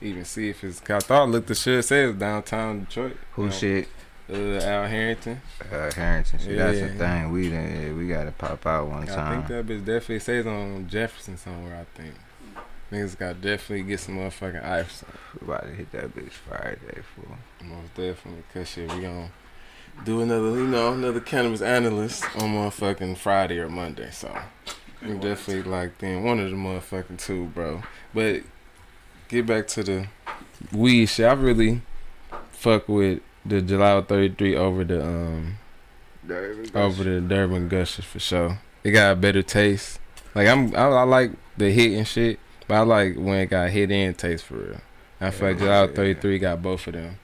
even 0.00 0.24
see 0.24 0.50
if 0.50 0.64
it's. 0.64 0.80
Cause 0.80 1.04
I 1.04 1.06
thought 1.06 1.28
look 1.28 1.46
the 1.46 1.54
shit 1.54 1.84
says 1.84 2.14
downtown 2.16 2.80
Detroit. 2.80 3.16
Who 3.32 3.42
You 3.42 3.48
know, 3.48 3.54
shit? 3.54 3.88
Uh, 4.32 4.34
Al 4.36 4.86
Harrington. 4.86 5.40
Uh, 5.70 5.92
Harrington. 5.92 6.38
shit. 6.38 6.56
That's 6.56 6.80
the 6.80 6.88
thing. 6.96 7.32
We 7.32 7.50
done, 7.50 7.80
yeah, 7.82 7.92
we 7.92 8.08
gotta 8.08 8.32
pop 8.32 8.64
out 8.66 8.88
one 8.88 9.06
time. 9.06 9.42
I 9.42 9.46
think 9.46 9.48
that 9.48 9.66
bitch 9.66 9.84
definitely 9.84 10.20
says 10.20 10.46
on 10.46 10.88
Jefferson 10.88 11.36
somewhere. 11.36 11.80
I 11.80 11.98
think 12.00 12.14
niggas 12.90 13.18
got 13.18 13.40
definitely 13.40 13.82
get 13.82 14.00
some 14.00 14.16
motherfucking 14.16 14.64
ice. 14.64 15.04
We 15.40 15.46
about 15.46 15.62
to 15.66 15.72
hit 15.74 15.92
that 15.92 16.14
bitch 16.14 16.32
Friday 16.32 17.02
for. 17.14 17.64
Most 17.64 17.94
definitely, 17.94 18.44
cause 18.54 18.68
shit, 18.68 18.90
we 18.92 19.00
gonna 19.02 19.30
do 20.04 20.20
another, 20.20 20.48
you 20.50 20.66
know, 20.66 20.92
another 20.92 21.20
cannabis 21.20 21.62
analyst 21.62 22.24
on 22.36 22.54
motherfucking 22.54 23.16
Friday 23.16 23.58
or 23.58 23.68
Monday. 23.68 24.10
So 24.10 24.36
we 25.02 25.14
definitely 25.18 25.62
like 25.70 25.98
then 25.98 26.24
one 26.24 26.40
of 26.40 26.50
the 26.50 26.56
motherfucking 26.56 27.18
two, 27.18 27.46
bro. 27.46 27.82
But 28.14 28.42
get 29.28 29.46
back 29.46 29.68
to 29.68 29.82
the 29.82 30.06
weed 30.72 31.06
shit. 31.06 31.26
I 31.26 31.32
really 31.34 31.82
fuck 32.50 32.88
with 32.88 33.20
the 33.44 33.60
July 33.62 34.00
33 34.02 34.56
over 34.56 34.84
the 34.84 35.04
um 35.04 35.58
over 36.74 37.04
the 37.04 37.20
Durban 37.20 37.68
Gushers 37.68 38.04
for 38.04 38.18
sure. 38.20 38.58
It 38.84 38.92
got 38.92 39.12
a 39.12 39.16
better 39.16 39.42
taste. 39.42 39.98
Like 40.34 40.48
I'm, 40.48 40.74
I, 40.74 40.84
I 40.88 41.02
like 41.02 41.32
the 41.56 41.70
hit 41.70 41.92
and 41.92 42.06
shit, 42.06 42.38
but 42.66 42.74
I 42.74 42.80
like 42.80 43.16
when 43.16 43.40
it 43.40 43.46
got 43.46 43.70
hit 43.70 43.90
and 43.90 44.16
taste 44.16 44.44
for 44.44 44.54
real. 44.54 44.80
I 45.20 45.30
feel 45.30 45.48
like 45.48 45.58
Yeah, 45.60 45.64
July 45.66 45.80
yeah. 45.82 45.86
33 45.94 46.38
got 46.38 46.62
both 46.62 46.86
of 46.88 46.94
them, 46.94 47.18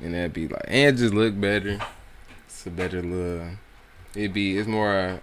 and 0.00 0.14
that'd 0.14 0.32
be 0.32 0.48
like, 0.48 0.64
and 0.66 0.96
just 0.96 1.14
look 1.14 1.38
better. 1.40 1.78
It's 2.64 2.72
a 2.72 2.76
better 2.76 3.02
little. 3.02 3.46
It 4.14 4.32
be 4.32 4.56
it's 4.56 4.66
more 4.66 5.20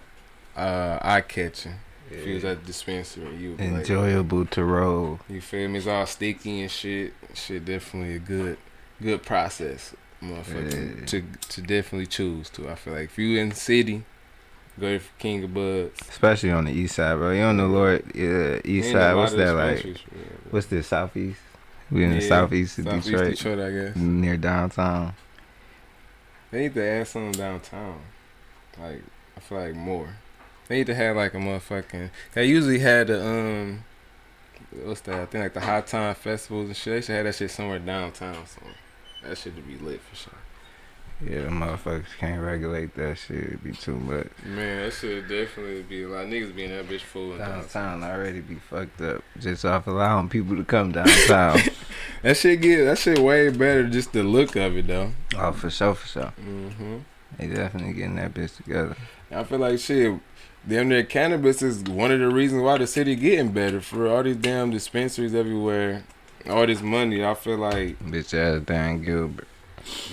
uh, 0.56 0.98
eye 1.02 1.22
catching. 1.22 1.74
If 2.08 2.24
you 2.24 2.34
was 2.34 2.44
at 2.44 2.60
the 2.60 2.66
dispensary, 2.66 3.34
you 3.34 3.54
be 3.54 3.68
like, 3.68 3.80
Enjoyable 3.80 4.46
to 4.46 4.62
roll. 4.64 5.18
you 5.28 5.40
feel 5.40 5.68
me? 5.68 5.78
It's 5.78 5.88
all 5.88 6.06
sticky 6.06 6.60
and 6.60 6.70
shit. 6.70 7.14
Shit, 7.34 7.64
definitely 7.64 8.14
a 8.14 8.18
good, 8.20 8.58
good 9.00 9.24
process, 9.24 9.92
motherfucker. 10.22 11.00
Yeah. 11.00 11.06
To 11.06 11.22
to 11.48 11.62
definitely 11.62 12.06
choose 12.06 12.48
to. 12.50 12.68
I 12.70 12.76
feel 12.76 12.94
like 12.94 13.06
if 13.06 13.18
you 13.18 13.40
in 13.40 13.48
the 13.48 13.56
city, 13.56 14.04
go 14.78 14.98
to 14.98 15.04
King 15.18 15.42
of 15.42 15.52
Buds. 15.52 16.00
Especially 16.10 16.52
on 16.52 16.66
the 16.66 16.72
east 16.72 16.94
side, 16.94 17.16
bro. 17.16 17.32
You 17.32 17.42
on 17.42 17.56
the 17.56 17.66
Lord, 17.66 18.04
yeah, 18.14 18.60
east 18.64 18.86
Ain't 18.86 18.92
side. 18.92 19.16
What's 19.16 19.32
that 19.32 19.54
like? 19.56 19.82
dispensaries 19.82 19.98
for 19.98 20.14
real, 20.14 20.24
bro. 20.44 20.50
What's 20.50 20.66
this? 20.68 20.86
Southeast? 20.86 21.40
We 21.90 22.04
in 22.04 22.12
the 22.12 22.20
southeast 22.20 22.78
of 22.78 22.84
Southeast 22.84 23.06
Detroit, 23.08 23.30
Detroit, 23.36 23.58
I 23.58 23.70
guess. 23.72 23.96
near 23.96 24.36
downtown. 24.36 25.14
They 26.52 26.60
need 26.60 26.74
to 26.74 26.84
add 26.84 27.08
something 27.08 27.32
downtown. 27.32 27.98
Like 28.78 29.02
I 29.36 29.40
feel 29.40 29.58
like 29.58 29.74
more. 29.74 30.16
They 30.68 30.78
need 30.78 30.86
to 30.86 30.94
have 30.94 31.16
like 31.16 31.34
a 31.34 31.38
motherfucking. 31.38 32.10
They 32.34 32.46
usually 32.46 32.78
had 32.78 33.08
the 33.08 33.26
um. 33.26 33.84
What's 34.84 35.00
that? 35.02 35.14
I 35.14 35.26
think 35.26 35.42
like 35.42 35.54
the 35.54 35.60
high 35.60 35.80
time 35.80 36.14
festivals 36.14 36.68
and 36.68 36.76
shit. 36.76 36.94
They 36.94 37.00
should 37.00 37.14
have 37.16 37.24
that 37.24 37.34
shit 37.34 37.50
somewhere 37.50 37.78
downtown. 37.78 38.46
So 38.46 38.60
that 39.24 39.38
shit 39.38 39.56
to 39.56 39.62
be 39.62 39.78
lit 39.78 40.00
for 40.02 40.14
sure. 40.14 40.34
Yeah, 41.24 41.42
the 41.42 41.50
motherfuckers 41.50 42.04
can't 42.18 42.42
regulate 42.42 42.94
that 42.96 43.16
shit. 43.16 43.44
It'd 43.44 43.64
be 43.64 43.72
too 43.72 43.96
much. 43.96 44.26
Man, 44.44 44.84
that 44.84 44.92
should 44.92 45.28
definitely 45.28 45.82
be 45.82 46.02
a 46.02 46.08
lot 46.08 46.24
of 46.24 46.30
niggas 46.30 46.54
being 46.54 46.70
that 46.70 46.86
bitch 46.86 47.00
full. 47.00 47.38
Downtown 47.38 48.02
already 48.02 48.40
be 48.40 48.56
fucked 48.56 49.00
up 49.00 49.22
just 49.38 49.64
off 49.64 49.86
allowing 49.86 50.28
people 50.28 50.56
to 50.56 50.64
come 50.64 50.92
downtown. 50.92 51.60
That 52.22 52.36
shit 52.36 52.60
get 52.60 52.84
that 52.84 52.98
shit 52.98 53.18
way 53.18 53.48
better. 53.50 53.88
Just 53.88 54.12
the 54.12 54.22
look 54.22 54.54
of 54.56 54.76
it 54.76 54.86
though. 54.86 55.12
oh, 55.36 55.52
for 55.52 55.70
sure, 55.70 55.94
for 55.94 56.06
sure. 56.06 56.32
hmm 56.40 56.98
They 57.38 57.48
definitely 57.48 57.94
getting 57.94 58.16
that 58.16 58.32
bitch 58.34 58.56
together. 58.56 58.96
I 59.30 59.44
feel 59.44 59.58
like 59.58 59.78
shit. 59.78 60.18
Damn 60.68 60.88
near 60.90 61.02
cannabis 61.02 61.60
is 61.60 61.82
one 61.82 62.12
of 62.12 62.20
the 62.20 62.28
reasons 62.28 62.62
why 62.62 62.78
the 62.78 62.86
city 62.86 63.16
getting 63.16 63.50
better 63.50 63.80
for 63.80 64.06
all 64.06 64.22
these 64.22 64.36
damn 64.36 64.70
dispensaries 64.70 65.34
everywhere. 65.34 66.04
All 66.48 66.66
this 66.66 66.80
money, 66.82 67.24
I 67.24 67.34
feel 67.34 67.56
like 67.58 67.98
Bitch 68.00 68.32
ass 68.34 68.62
Dan 68.64 69.02
Gilbert. 69.02 69.48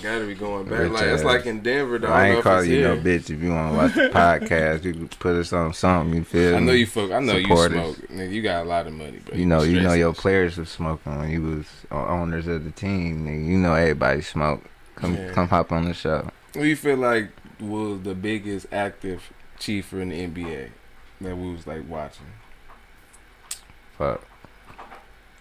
Gotta 0.02 0.26
be 0.26 0.34
going 0.34 0.68
back. 0.68 0.80
Rich 0.80 0.92
Like 0.92 1.02
it's 1.04 1.24
like 1.24 1.46
in 1.46 1.60
Denver. 1.60 1.98
Though. 1.98 2.08
I 2.08 2.26
I, 2.26 2.30
ain't 2.30 2.42
call 2.42 2.64
you 2.64 2.82
no 2.82 2.96
bitch 2.96 3.30
if 3.30 3.40
you 3.42 3.50
want 3.50 3.72
to 3.72 3.76
watch 3.76 3.94
the 3.94 4.08
podcast. 4.18 4.84
You 4.84 4.92
can 4.92 5.08
put 5.08 5.36
us 5.36 5.52
on 5.52 5.72
something. 5.74 6.16
You 6.16 6.24
feel 6.24 6.56
I 6.56 6.60
know 6.60 6.72
you 6.72 6.86
fuck. 6.86 7.10
I 7.10 7.20
know 7.20 7.36
you 7.36 7.46
smoke. 7.46 7.96
Nigga, 8.08 8.32
you 8.32 8.42
got 8.42 8.64
a 8.64 8.68
lot 8.68 8.86
of 8.86 8.92
money, 8.92 9.18
bro. 9.18 9.36
You 9.36 9.46
know, 9.46 9.62
you 9.62 9.80
know 9.80 9.92
your 9.92 10.12
players 10.12 10.56
was 10.56 10.68
smoking 10.68 11.18
when 11.18 11.30
you 11.30 11.42
was 11.42 11.66
owners 11.90 12.46
of 12.46 12.64
the 12.64 12.70
team. 12.70 13.26
Nigga. 13.26 13.46
You 13.46 13.58
know 13.58 13.74
everybody 13.74 14.22
smoke. 14.22 14.64
Come 14.96 15.14
Yeah. 15.14 15.32
come 15.32 15.48
hop 15.48 15.72
on 15.72 15.84
the 15.86 15.94
show. 15.94 16.30
Who 16.54 16.64
you 16.64 16.76
feel 16.76 16.96
like 16.96 17.30
was 17.60 18.02
the 18.02 18.14
biggest 18.14 18.66
active 18.72 19.32
chiefer 19.58 20.00
in 20.00 20.08
the 20.08 20.26
NBA 20.26 20.70
that 21.20 21.36
we 21.36 21.52
was 21.52 21.66
like 21.66 21.88
watching? 21.88 22.26
Fuck. 23.98 24.22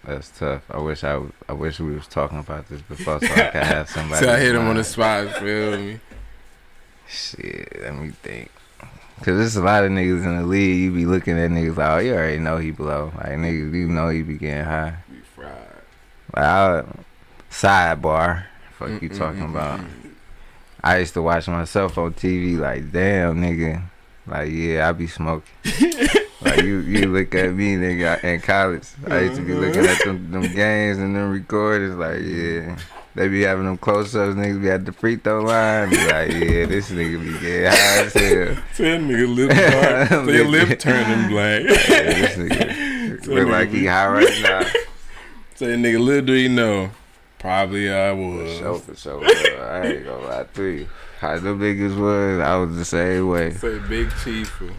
That's 0.05 0.29
tough. 0.37 0.63
I 0.71 0.79
wish 0.79 1.03
I, 1.03 1.21
I 1.47 1.53
wish 1.53 1.79
we 1.79 1.93
was 1.93 2.07
talking 2.07 2.39
about 2.39 2.67
this 2.69 2.81
before 2.81 3.19
so 3.19 3.25
I 3.27 3.49
could 3.49 3.63
have 3.63 3.89
somebody. 3.89 4.25
So 4.25 4.31
I 4.31 4.39
hit 4.39 4.55
him 4.55 4.67
on 4.67 4.75
the 4.77 4.83
spot. 4.83 5.27
Feel 5.37 5.77
me? 5.77 5.99
Shit, 7.07 7.79
let 7.81 7.95
me 7.95 8.09
think. 8.11 8.49
Cause 9.17 9.35
there's 9.37 9.57
a 9.57 9.61
lot 9.61 9.83
of 9.83 9.91
niggas 9.91 10.23
in 10.23 10.37
the 10.37 10.45
league. 10.45 10.79
You 10.81 10.91
be 10.93 11.05
looking 11.05 11.37
at 11.37 11.51
niggas 11.51 11.75
like, 11.75 11.89
oh, 11.89 11.97
you 11.97 12.13
already 12.13 12.37
know 12.39 12.57
he 12.57 12.71
blow. 12.71 13.11
Like 13.17 13.33
niggas, 13.33 13.73
you 13.73 13.87
know 13.89 14.07
he 14.07 14.21
be 14.23 14.37
getting 14.37 14.63
high. 14.63 14.95
Be 15.09 15.17
fried. 15.35 15.51
Like, 16.33 16.45
I, 16.45 16.83
sidebar. 17.51 18.45
Fuck 18.77 19.01
you 19.01 19.09
Mm, 19.09 19.13
mm, 19.13 19.17
talking 19.17 19.43
about? 19.43 19.81
I 20.81 20.99
used 20.99 21.13
to 21.15 21.21
watch 21.21 21.49
myself 21.49 21.97
on 21.97 22.13
TV. 22.13 22.57
Like, 22.57 22.89
damn, 22.93 23.41
nigga. 23.41 23.81
Like, 24.25 24.49
yeah, 24.51 24.87
I 24.87 24.93
be 24.93 25.07
smoking. 25.07 25.43
like 26.41 26.61
you, 26.61 26.79
you 26.79 27.07
look 27.07 27.35
at 27.35 27.53
me, 27.53 27.75
nigga, 27.75 28.23
in 28.23 28.41
college. 28.41 28.87
I 29.07 29.21
used 29.21 29.35
to 29.35 29.41
be 29.41 29.53
mm-hmm. 29.53 29.61
looking 29.61 29.85
at 29.85 30.03
them, 30.03 30.31
them 30.31 30.53
games 30.53 30.97
and 30.97 31.15
them 31.15 31.31
recordings. 31.31 31.95
Like, 31.95 32.21
yeah. 32.21 32.77
They 33.15 33.27
be 33.27 33.41
having 33.41 33.65
them 33.65 33.77
close 33.77 34.15
ups, 34.15 34.35
niggas 34.35 34.61
be 34.61 34.69
at 34.69 34.85
the 34.85 34.93
free 34.93 35.17
throw 35.17 35.41
line. 35.41 35.89
Be 35.89 35.97
like, 35.97 36.31
yeah, 36.31 36.65
this 36.65 36.89
nigga 36.89 37.19
be 37.19 37.39
getting 37.39 37.65
high 37.65 38.05
as 38.05 38.13
hell. 38.13 38.63
So 38.73 38.83
that 38.83 39.01
nigga 39.01 39.35
lip 39.35 39.49
dark. 39.49 40.09
So 40.25 40.31
your 40.31 40.47
lip 40.47 40.79
turning 40.79 41.29
black. 41.29 41.63
Yeah, 41.63 41.73
this 41.73 42.37
nigga 42.37 43.25
So 43.25 43.31
look 43.33 43.47
nigga 43.47 43.51
like 43.51 43.69
he 43.69 43.85
high 43.87 44.07
right 44.07 44.41
now. 44.41 44.61
So 45.55 45.67
that 45.67 45.77
nigga, 45.77 45.99
little 45.99 46.25
do 46.27 46.33
you 46.33 46.49
know, 46.49 46.91
probably 47.39 47.91
I 47.91 48.11
For 48.11 48.15
was. 48.15 48.57
sure, 48.57 48.79
for 48.79 48.95
sure. 48.95 49.19
bro. 49.19 49.65
I 49.65 49.87
ain't 49.87 50.05
gonna 50.05 50.25
lie 50.25 50.45
to 50.53 50.63
you. 50.63 50.89
How 51.19 51.37
them 51.39 51.59
niggas 51.59 51.97
was, 51.97 52.39
I 52.39 52.55
was 52.55 52.77
the 52.77 52.85
same 52.85 53.27
way. 53.27 53.51
Say 53.51 53.79
big 53.79 54.07
chiefer. 54.09 54.71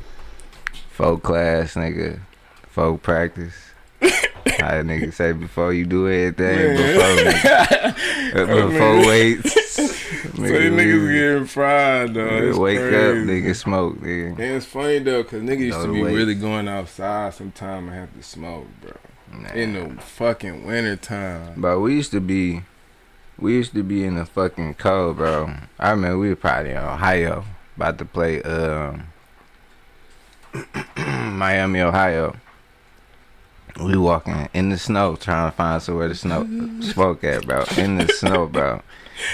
Folk 1.01 1.23
class, 1.23 1.75
nigga. 1.75 2.21
Folk 2.69 3.03
practice. 3.03 3.55
A 4.03 4.83
nigga 4.83 5.13
say 5.13 5.33
before 5.33 5.73
you 5.73 5.87
do 5.87 6.09
anything, 6.09 6.77
before, 6.77 7.17
nigga, 7.17 8.71
before 8.71 9.07
weights. 9.07 9.97
So 10.21 10.43
these 10.43 10.71
niggas 10.73 11.13
getting 11.13 11.47
fried 11.47 12.15
though. 12.15 12.29
nigga, 12.29 12.59
wake 12.59 12.79
up, 12.79 13.17
nigga, 13.27 13.57
smoke, 13.57 13.97
nigga. 14.01 14.31
And 14.33 14.41
it's 14.41 14.67
funny 14.67 14.99
though, 14.99 15.25
cause 15.25 15.41
nigga 15.41 15.61
used 15.61 15.81
to 15.81 15.93
be 15.93 16.03
weights. 16.03 16.17
really 16.17 16.35
going 16.35 16.69
outside 16.69 17.35
sometime 17.35 17.89
and 17.89 17.97
have 17.97 18.15
to 18.15 18.23
smoke, 18.23 18.67
bro. 18.81 18.93
Nah. 19.33 19.53
In 19.53 19.73
the 19.75 20.03
fucking 20.03 20.67
winter 20.67 20.97
time. 20.97 21.61
Bro, 21.61 21.81
we 21.81 21.95
used 21.95 22.11
to 22.13 22.21
be, 22.21 22.63
we 23.39 23.55
used 23.55 23.75
to 23.75 23.83
be 23.83 24.05
in 24.05 24.17
the 24.17 24.25
fucking 24.25 24.75
cold, 24.75 25.17
bro. 25.17 25.55
I 25.79 25.95
mean, 25.95 26.19
we 26.19 26.29
were 26.31 26.37
probably 26.37 26.73
in 26.73 26.79
Ohio, 26.79 27.45
about 27.77 27.99
to 27.99 28.05
play 28.05 28.43
um, 28.43 29.10
Miami, 30.97 31.81
Ohio. 31.81 32.37
We 33.81 33.97
walking 33.97 34.49
in 34.53 34.71
the 34.71 34.79
snow, 34.79 35.17
trying 35.17 35.51
to 35.51 35.57
find 35.57 35.83
somewhere 35.83 36.09
to 36.09 36.15
snow 36.15 36.47
smoke 36.81 37.25
at, 37.25 37.47
bro. 37.47 37.65
In 37.77 37.99
the 37.99 38.09
snow, 38.09 38.47
bro. 38.47 38.83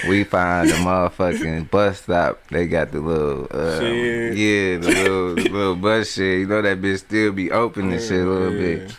We 0.09 0.25
find 0.25 0.69
the 0.69 0.75
motherfucking 0.75 1.71
bus 1.71 2.03
stop. 2.03 2.47
They 2.49 2.67
got 2.67 2.93
the 2.93 3.01
little, 3.01 3.45
uh, 3.53 3.81
yeah, 3.81 4.79
the 4.79 4.89
little, 4.89 5.35
the 5.35 5.49
little 5.49 5.77
bus 5.77 6.13
shit. 6.13 6.41
You 6.41 6.47
know 6.47 6.63
that 6.63 6.81
bitch 6.81 6.99
still 6.99 7.33
be 7.33 7.51
open 7.51 7.93
and 7.93 8.01
shit 8.01 8.21
a 8.21 8.31
little 8.31 8.51
bit. 8.51 8.97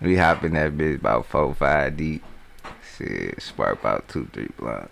We 0.00 0.16
hop 0.16 0.42
in 0.44 0.54
that 0.54 0.72
bitch 0.72 0.96
about 0.96 1.26
four, 1.26 1.54
five 1.54 1.96
deep. 1.96 2.24
Shit, 2.96 3.40
spark 3.42 3.80
about 3.80 4.08
two, 4.08 4.28
three 4.32 4.50
blunts. 4.58 4.90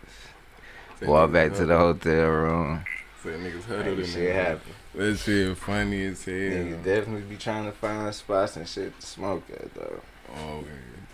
Walk 1.03 1.33
back 1.33 1.55
to 1.55 1.65
the 1.65 1.77
hotel 1.77 2.29
room. 2.29 2.85
Say 3.23 3.31
niggas 3.31 3.65
huddled 3.65 3.99
in 3.99 4.05
shit 4.05 4.35
there. 4.35 4.61
That 4.95 5.17
shit 5.19 5.57
funny 5.57 6.05
as 6.07 6.25
hell. 6.25 6.35
Niggas 6.35 6.85
definitely 6.85 7.23
be 7.23 7.37
trying 7.37 7.65
to 7.67 7.73
find 7.73 8.13
spots 8.15 8.57
and 8.57 8.67
shit 8.69 8.99
to 8.99 9.07
smoke 9.07 9.45
at 9.53 9.73
though. 9.75 10.01
Oh, 10.37 10.65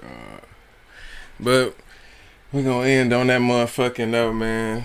God. 0.00 0.40
But 1.38 1.76
we 2.52 2.62
gonna 2.62 2.86
end 2.86 3.12
on 3.12 3.26
that 3.26 3.40
motherfucking 3.40 4.08
note, 4.08 4.32
man. 4.32 4.84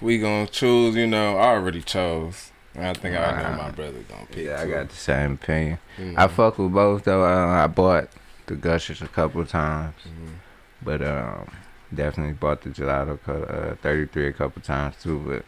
We 0.00 0.18
gonna 0.18 0.46
choose, 0.46 0.94
you 0.96 1.06
know, 1.06 1.38
I 1.38 1.54
already 1.54 1.80
chose. 1.82 2.50
I 2.78 2.92
think 2.92 3.16
I 3.16 3.42
know 3.42 3.56
my 3.62 3.70
brother 3.70 4.00
gonna 4.06 4.26
pick. 4.26 4.44
Yeah, 4.44 4.60
I 4.60 4.66
got 4.68 4.90
the 4.90 4.96
same 4.96 5.32
opinion. 5.32 5.78
You 5.98 6.14
I 6.18 6.28
fuck 6.28 6.58
with 6.58 6.74
both 6.74 7.04
though. 7.04 7.24
Uh, 7.24 7.46
I 7.64 7.66
bought 7.68 8.08
the 8.44 8.54
Gushers 8.54 9.00
a 9.00 9.08
couple 9.08 9.44
times, 9.46 9.94
Mhm. 10.06 10.34
but 10.82 11.00
um, 11.02 11.48
Definitely 11.94 12.32
bought 12.34 12.62
the 12.62 12.70
gelato 12.70 13.16
uh, 13.28 13.76
33 13.76 14.26
a 14.26 14.32
couple 14.32 14.60
times 14.60 14.96
too, 15.00 15.20
but 15.24 15.44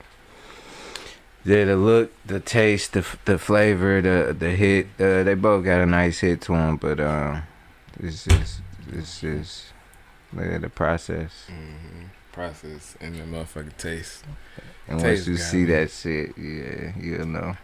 yeah, 1.48 1.64
the 1.64 1.76
look, 1.76 2.12
the 2.26 2.40
taste, 2.40 2.92
the 2.92 3.04
the 3.24 3.38
flavor, 3.38 4.02
the 4.02 4.34
the 4.38 4.50
hit, 4.50 4.86
uh, 5.00 5.22
they 5.24 5.34
both 5.34 5.64
got 5.64 5.80
a 5.80 5.86
nice 5.86 6.20
hit 6.20 6.42
to 6.42 6.52
them, 6.52 6.76
but 6.76 7.00
um, 7.00 7.42
it's 8.00 8.24
just 8.24 8.60
it's 8.92 9.20
just 9.20 9.66
look 10.32 10.46
at 10.46 10.60
the 10.60 10.68
process. 10.68 11.46
hmm 11.46 12.04
Process 12.32 12.96
and 13.00 13.16
the 13.16 13.24
motherfucking 13.24 13.76
taste. 13.78 14.24
And 14.86 15.00
Taste 15.00 15.26
once 15.26 15.28
you 15.28 15.36
see 15.38 15.56
me. 15.64 15.64
that 15.72 15.90
shit, 15.90 16.38
yeah, 16.38 16.92
you'll 16.96 17.26
know. 17.26 17.56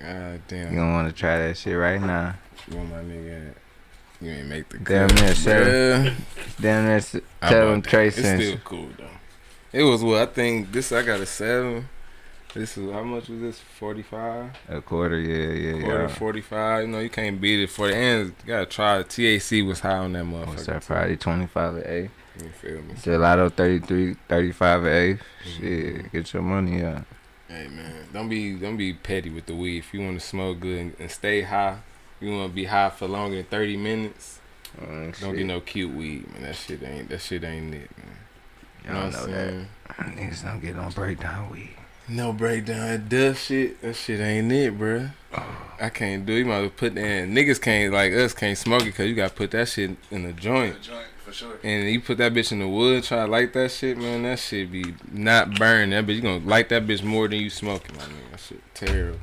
God 0.00 0.40
damn. 0.46 0.72
You 0.72 0.78
don't 0.78 0.92
want 0.92 1.08
to 1.08 1.14
try 1.14 1.38
that 1.38 1.56
shit 1.56 1.76
right 1.76 2.00
now. 2.00 2.34
You 2.70 2.76
want 2.76 2.90
my 2.90 2.98
nigga? 2.98 3.54
You 4.20 4.30
ain't 4.30 4.46
make 4.48 4.68
the 4.68 4.78
Damn 4.78 5.08
cut, 5.08 5.20
near, 5.20 5.34
sir. 5.34 5.64
bruh. 6.14 6.14
Damn, 6.60 6.86
that's 6.86 7.10
tell 7.42 7.74
that. 7.74 7.84
Trey 7.84 8.06
It's 8.08 8.18
still 8.18 8.58
cool 8.64 8.88
though. 8.96 9.08
It 9.72 9.82
was 9.82 10.04
what 10.04 10.20
I 10.22 10.26
think. 10.26 10.70
This 10.70 10.92
I 10.92 11.02
got 11.02 11.18
a 11.20 11.26
seven. 11.26 11.88
This 12.54 12.78
is 12.78 12.90
how 12.92 13.02
much 13.02 13.28
was 13.28 13.40
this? 13.40 13.58
Forty 13.58 14.02
five. 14.02 14.50
a 14.68 14.80
quarter. 14.80 15.18
Yeah, 15.18 15.52
yeah, 15.76 15.82
Quarter 15.82 16.02
yeah. 16.02 16.06
forty 16.08 16.40
five. 16.40 16.82
You 16.82 16.88
know 16.88 17.00
you 17.00 17.10
can't 17.10 17.40
beat 17.40 17.60
it 17.60 17.70
for 17.70 17.88
the 17.88 17.96
ends. 17.96 18.32
You 18.44 18.48
gotta 18.48 18.66
try. 18.66 19.02
THC 19.02 19.66
was 19.66 19.80
high 19.80 19.98
on 19.98 20.12
that 20.12 20.24
motherfucker. 20.24 20.46
What's 20.46 20.66
that 20.66 20.84
Friday? 20.84 21.16
25 21.16 21.78
at 21.78 21.86
8. 21.86 22.10
You 22.42 22.48
feel 22.50 22.82
me? 22.82 22.94
Gelato 22.94 23.52
33, 23.52 24.14
35 24.28 24.84
at 24.86 24.92
8. 24.92 25.16
Mhm. 25.16 25.20
Shit, 25.60 26.12
get 26.12 26.32
your 26.32 26.42
money 26.42 26.82
up. 26.84 27.04
Hey 27.48 27.68
man, 27.68 28.06
don't 28.12 28.28
be 28.28 28.54
don't 28.54 28.76
be 28.76 28.92
petty 28.94 29.30
with 29.30 29.46
the 29.46 29.54
weed. 29.54 29.78
If 29.78 29.92
you 29.92 30.00
want 30.00 30.20
to 30.20 30.24
smoke 30.26 30.60
good 30.60 30.78
and, 30.78 30.96
and 30.98 31.10
stay 31.10 31.42
high, 31.42 31.78
you 32.20 32.30
want 32.30 32.50
to 32.50 32.54
be 32.54 32.64
high 32.66 32.90
for 32.90 33.06
longer 33.08 33.36
than 33.36 33.46
thirty 33.46 33.76
minutes. 33.76 34.40
Oh, 34.80 34.86
Don't 34.86 35.12
shit. 35.14 35.36
get 35.36 35.46
no 35.46 35.60
cute 35.60 35.94
weed, 35.94 36.32
man. 36.32 36.42
That 36.42 36.56
shit 36.56 36.82
ain't 36.82 37.08
that 37.08 37.20
shit 37.20 37.44
ain't 37.44 37.74
it, 37.74 37.90
man. 37.98 38.16
You 38.84 38.90
know 38.90 38.94
Y'all 38.94 39.04
what 39.06 39.14
I'm 39.16 39.20
know 39.30 39.36
saying? 39.36 39.68
that. 39.86 39.96
Niggas 40.16 40.44
don't 40.44 40.60
get 40.60 40.76
no 40.76 40.88
breakdown 40.90 41.50
weed. 41.50 41.76
No 42.06 42.32
breakdown, 42.32 42.88
that 42.88 43.08
dust 43.08 43.46
shit. 43.46 43.80
That 43.80 43.94
shit 43.94 44.20
ain't 44.20 44.52
it, 44.52 44.78
bruh. 44.78 45.12
I 45.80 45.88
can't 45.88 46.24
do. 46.26 46.34
it. 46.34 46.40
You 46.40 46.44
might 46.44 46.56
as 46.56 46.62
well 46.62 46.70
put 46.70 46.94
that. 46.94 47.04
In. 47.04 47.34
Niggas 47.34 47.60
can't 47.60 47.92
like 47.92 48.12
us 48.12 48.34
can't 48.34 48.58
smoke 48.58 48.82
it 48.82 48.86
because 48.86 49.08
you 49.08 49.14
got 49.14 49.30
to 49.30 49.34
put 49.34 49.50
that 49.52 49.68
shit 49.68 49.96
in 50.10 50.24
a 50.26 50.32
joint. 50.32 50.74
The 50.74 50.80
joint 50.80 51.06
for 51.24 51.32
sure. 51.32 51.58
And 51.64 51.88
you 51.90 52.00
put 52.00 52.18
that 52.18 52.32
bitch 52.34 52.52
in 52.52 52.58
the 52.58 52.68
wood, 52.68 53.02
try 53.04 53.24
to 53.24 53.30
light 53.30 53.52
that 53.54 53.70
shit, 53.70 53.96
man. 53.96 54.22
That 54.22 54.38
shit 54.38 54.70
be 54.70 54.94
not 55.10 55.58
burn. 55.58 55.90
That 55.90 56.06
bitch, 56.06 56.16
you 56.16 56.20
gonna 56.20 56.44
light 56.44 56.68
that 56.68 56.86
bitch 56.86 57.02
more 57.02 57.26
than 57.26 57.40
you 57.40 57.50
smoking, 57.50 57.96
my 57.96 58.02
nigga. 58.02 58.30
That 58.32 58.40
shit 58.40 58.74
terrible. 58.74 59.20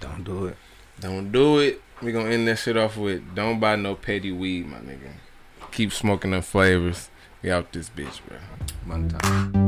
Don't 0.00 0.24
do 0.24 0.46
it. 0.46 0.56
Don't 1.00 1.30
do 1.30 1.60
it. 1.60 1.80
We 2.02 2.12
gonna 2.12 2.30
end 2.30 2.48
that 2.48 2.58
shit 2.58 2.76
off 2.76 2.96
with 2.96 3.34
don't 3.34 3.60
buy 3.60 3.76
no 3.76 3.94
petty 3.94 4.32
weed, 4.32 4.66
my 4.66 4.78
nigga. 4.78 5.12
Keep 5.70 5.92
smoking 5.92 6.32
them 6.32 6.42
flavors. 6.42 7.10
We 7.42 7.50
out 7.50 7.72
this 7.72 7.88
bitch, 7.88 8.20
bro. 8.26 8.38
One 8.86 9.08
time. 9.08 9.67